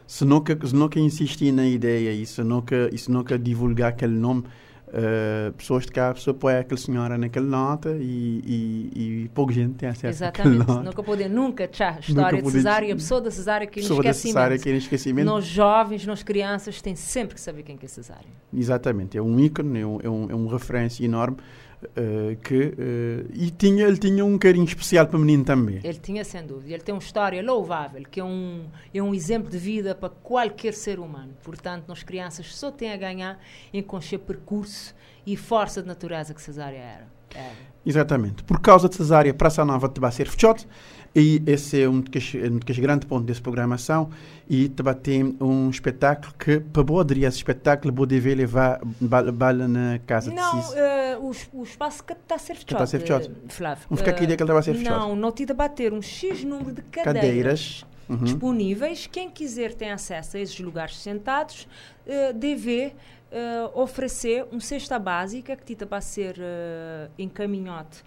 [0.06, 4.16] se nunca, se nunca insistir na ideia e se nunca, e se nunca divulgar aquele
[4.16, 4.44] nome,
[4.90, 9.54] Uh, pessoas de cá, a pessoa põe aquela senhora naquela nota e, e, e pouca
[9.54, 10.68] gente tem acesso Exatamente.
[10.68, 10.82] nota.
[10.82, 14.64] Nunca poder, nunca, tchá, história nunca de cesárea, a pessoa da cesárea que pessoa esquecimento.
[14.64, 15.26] que esquecimento.
[15.26, 18.28] Nos jovens, nas crianças, têm sempre que saber quem é cesárea.
[18.52, 21.38] Exatamente, é um ícone, é um, é um, é um referência enorme.
[21.82, 25.98] Uh, que uh, e tinha ele tinha um carinho especial para o menino também ele
[25.98, 29.58] tinha sem dúvida ele tem uma história louvável que é um é um exemplo de
[29.58, 33.40] vida para qualquer ser humano portanto nós crianças só têm a ganhar
[33.72, 34.94] em conhecer percurso
[35.26, 37.70] e força de natureza que Cesária era, era.
[37.86, 38.44] Exatamente.
[38.44, 40.68] Por causa de Cesária, Praça Nova de ser fechote
[41.16, 44.10] E esse é um dos, um dos grandes pontos dessa programação.
[44.50, 50.00] E também tem um espetáculo que, para poder esse espetáculo, pode ver levar bala na
[50.06, 53.00] casa não, de uh, o, o espaço que está a ser fechado, está a ser
[53.00, 53.26] fechado.
[53.28, 53.86] Uh, Flávio.
[53.90, 55.00] Não fica aqui ideia que ele estava a ser fechado.
[55.00, 57.86] Não, não te bater um X número de cadeiras, cadeiras.
[58.10, 58.18] Uhum.
[58.18, 59.08] disponíveis.
[59.08, 61.68] Quem quiser tem acesso a esses lugares sentados,
[62.08, 62.94] uh, deve
[63.32, 67.98] uh, oferecer uma cesta básica que vai ser uh, encaminhado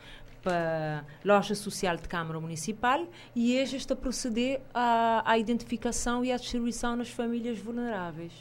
[0.43, 6.25] para a loja social de Câmara Municipal e este está a proceder à, à identificação
[6.25, 8.33] e à distribuição nas famílias vulneráveis.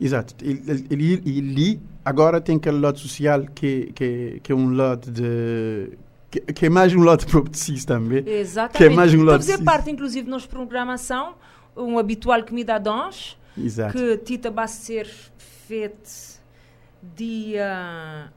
[0.00, 0.34] Exato.
[0.42, 5.98] E ali agora tem aquele lote social que, que, que é um lote de
[6.30, 8.26] que, que, é mais um lote para si também.
[8.26, 8.78] Exatamente.
[8.78, 11.34] Que é mais um Para fazer parte, inclusive, da nossa programação,
[11.76, 13.92] um habitual comida a dons, Exato.
[13.92, 15.06] que Tita vai ser
[15.66, 16.40] feito
[17.02, 18.32] dia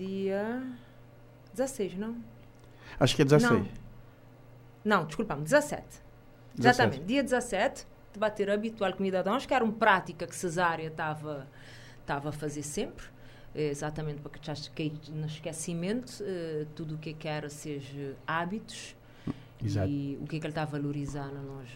[0.00, 0.62] dia
[1.52, 2.16] 16, não?
[2.98, 3.52] Acho que é 16.
[3.52, 3.68] Não,
[4.84, 5.82] não desculpa-me, 17.
[5.82, 6.02] 17.
[6.58, 10.34] Exatamente, dia 17, de bater a habitual comida de anjo, que era uma prática que
[10.34, 11.46] Cesária estava
[12.06, 13.06] a fazer sempre,
[13.54, 14.54] exatamente para que já
[15.10, 18.96] no esquecimento uh, tudo o que, é que era seja hábitos
[19.62, 19.88] Exato.
[19.88, 21.68] e o que é que ele está a valorizar nos,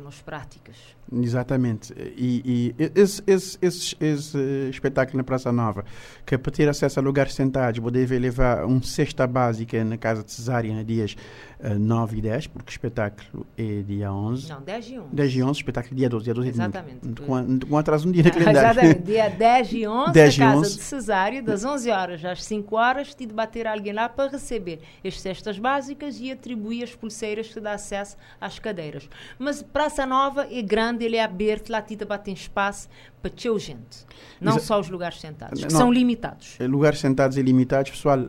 [0.00, 0.76] nas práticas.
[1.12, 1.92] Exatamente.
[2.16, 4.38] E, e esse, esse, esse, esse,
[4.70, 5.84] espetáculo na Praça Nova,
[6.24, 10.22] que é para ter acesso a lugares sentados, poder levar uma cesta básica na casa
[10.24, 11.16] de Cesária dias
[11.60, 14.48] uh, 9 e 10, porque o espetáculo é dia 11.
[14.48, 15.14] Não, 10 e 11.
[15.14, 16.24] 10 e 11, espetáculo dia 12.
[16.24, 16.98] Dia 12 Exatamente.
[17.06, 18.70] É com, com atraso um dia na calendário.
[18.70, 19.02] Exatamente.
[19.02, 20.76] Dia 10 e 11, 10 na casa 11.
[20.76, 25.20] de Cesária, das 11 horas às 5 horas, de bater alguém lá para receber as
[25.20, 29.08] cestas básicas e atribuir as pulseiras que dá acesso às cadeiras.
[29.38, 32.88] Mas Praça Nova é grande, ele é aberto, lá tita tem espaço
[33.28, 34.06] para teu gente.
[34.40, 35.78] Não Exa só os lugares sentados, que Não.
[35.78, 36.58] são limitados.
[36.60, 38.28] Lugares sentados e limitados, pessoal, uh,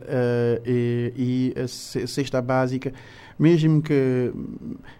[0.66, 2.92] e, e a ce- cesta básica,
[3.38, 4.32] mesmo que.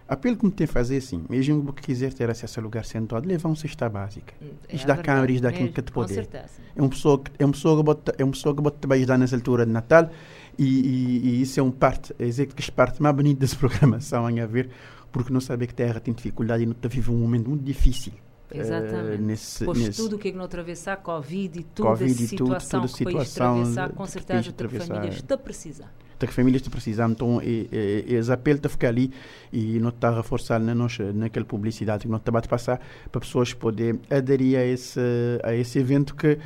[0.07, 3.27] Apelo que me tem a fazer assim, mesmo que quiser ter acesso a lugar sentado,
[3.27, 4.33] levar uma cesta básica.
[4.67, 6.13] É Isto dá câmara, isto dá aquilo mesmo, que te Com poder.
[6.13, 6.53] certeza.
[6.75, 9.07] É uma pessoa que, é uma pessoa que bota, é uma pessoa que bota trabalhos
[9.07, 10.09] nessa altura de Natal
[10.57, 14.27] e, e, e isso é um parte, é dizer que parte mais bonita dessa programação
[14.27, 14.69] a ver,
[15.11, 17.49] porque não sabe que a Terra tem dificuldade e não está a viver um momento
[17.49, 18.13] muito difícil.
[18.51, 19.21] Exatamente.
[19.21, 22.15] nesse, Pois nesse, tudo o que é que não atravessar, Covid e tudo, Covid e
[22.15, 24.87] tudo, situação toda a que o país atravessar, com certeza atravessar.
[24.87, 25.93] famílias está a precisar.
[26.19, 29.11] que famílias te precisam, então é, é, esse apelo está a ficar ali
[29.53, 32.81] e não está a reforçar na nossa, naquela publicidade que não está a passar
[33.11, 34.99] para pessoas poderem aderir a esse,
[35.43, 36.39] a esse evento que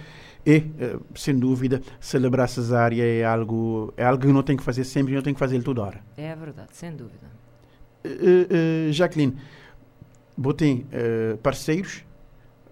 [0.46, 4.84] é, eh, sem dúvida, celebrar cesárea é algo, é algo que não tem que fazer
[4.84, 6.02] sempre e não tem que fazer toda hora.
[6.18, 7.32] É verdade, sem dúvida.
[8.04, 9.38] Eh, eh, Jacqueline,
[10.38, 12.04] botei eh, parceiros,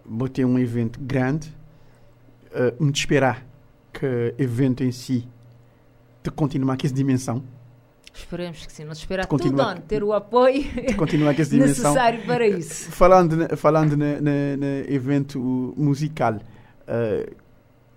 [0.05, 1.53] botei um evento grande,
[2.53, 3.45] eh, me esperar
[3.93, 5.27] que o evento em si
[6.23, 7.43] te continuar com essa dimensão,
[8.13, 8.83] Esperemos que sim.
[8.83, 11.93] Nós esperar tudo on, ter o apoio te continuar com essa dimensão.
[11.93, 12.91] necessário para isso.
[12.91, 17.35] Falando, falando na evento musical, uh,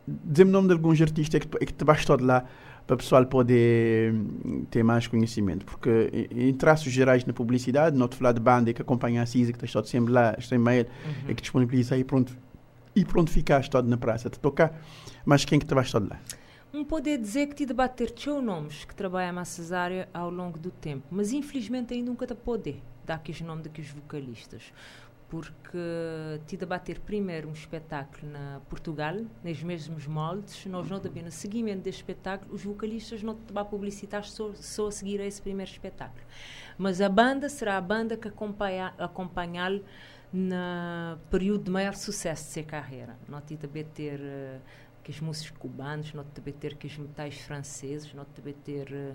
[0.07, 2.45] diz-me o nome de alguns artistas que, que te bastou de lá
[2.87, 5.65] para o pessoal poder hum, ter mais conhecimento.
[5.65, 9.53] Porque, em, traços gerais na publicidade, não te falar de banda que acompanha a CISA,
[9.53, 10.87] que está todo sempre lá, está em mail,
[11.29, 12.37] é que disponibiliza e pronto.
[12.97, 14.81] E pronto, ficaste todo na praça, te tocar.
[15.25, 16.21] Mas quem que te bastou de lá?
[16.73, 20.71] Um poder dizer que te debater teu nomes que trabalham a cesárea ao longo do
[20.71, 24.73] tempo, mas infelizmente ainda nunca te poder dar aqueles nomes daqueles vocalistas.
[25.35, 31.33] Porque te debater primeiro um espetáculo na Portugal, nos mesmos moldes, nós não também no
[31.33, 35.69] seguimento deste espetáculo, os vocalistas não vão publicitar só, só a seguir a esse primeiro
[35.69, 36.25] espetáculo.
[36.79, 39.85] Mas a banda será a banda que acompanha, acompanhá-lo
[40.33, 43.19] no período de maior sucesso de sua carreira.
[43.29, 44.61] Não te também ter eh,
[45.03, 49.15] que os músicos cubanos, não te ter que os metais franceses, não te ter eh,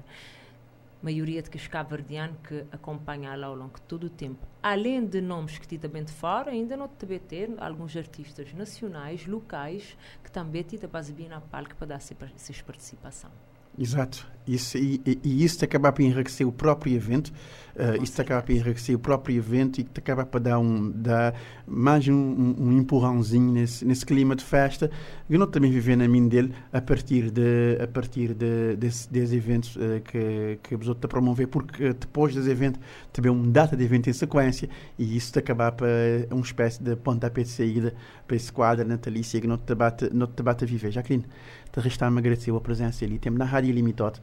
[1.02, 4.46] maioria de cabo-verdianos que acompanham ao longo de todo o tempo.
[4.62, 9.26] Além de nomes que te também de fora, ainda não te ter alguns artistas nacionais,
[9.26, 10.78] locais, que também te
[11.14, 13.32] bem na palco para dar essa essa participação.
[13.78, 14.28] Exato.
[14.46, 17.32] Isso, e, e, e isso acaba por enriquecer o próprio evento.
[17.80, 21.34] Uh, isso te acaba por enriquecer o próprio evento e acaba por dar, um, dar
[21.66, 24.92] mais um, um, um empurrãozinho nesse, nesse clima de festa.
[25.30, 29.32] Eu não também viver na mim dele a partir de a partir de, desse, desses
[29.32, 32.78] eventos uh, que que os outros te promover porque depois desse evento
[33.14, 36.98] também uma data de evento em sequência e isso acaba por uh, uma espécie de
[36.98, 37.94] pontapé de saída
[38.28, 40.92] para esse quadro natalício que não te bate não te bate a viver.
[40.92, 41.26] Jacqueline,
[41.72, 43.20] te resta-me agradecer a presença ali.
[43.20, 44.20] Temos na Rádio Limitot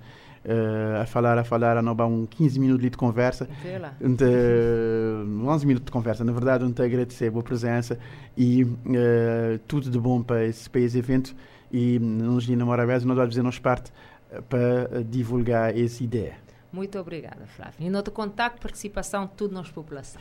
[0.47, 3.49] uh, a falar, a falar, a não um 15 minutos de conversa.
[3.63, 3.95] Vê lá.
[4.01, 4.25] De,
[5.45, 7.99] 11 minutos de conversa, na verdade, onde te agradecer a boa presença
[8.37, 11.35] e uh, tudo de bom para esse, para esse evento.
[11.71, 13.93] E nos Namora nós vamos fazer nossa parte
[14.49, 16.35] para divulgar essa ideia.
[16.73, 17.75] Muito obrigada, Flávia.
[17.81, 20.21] E no contacto, participação, tudo nas população.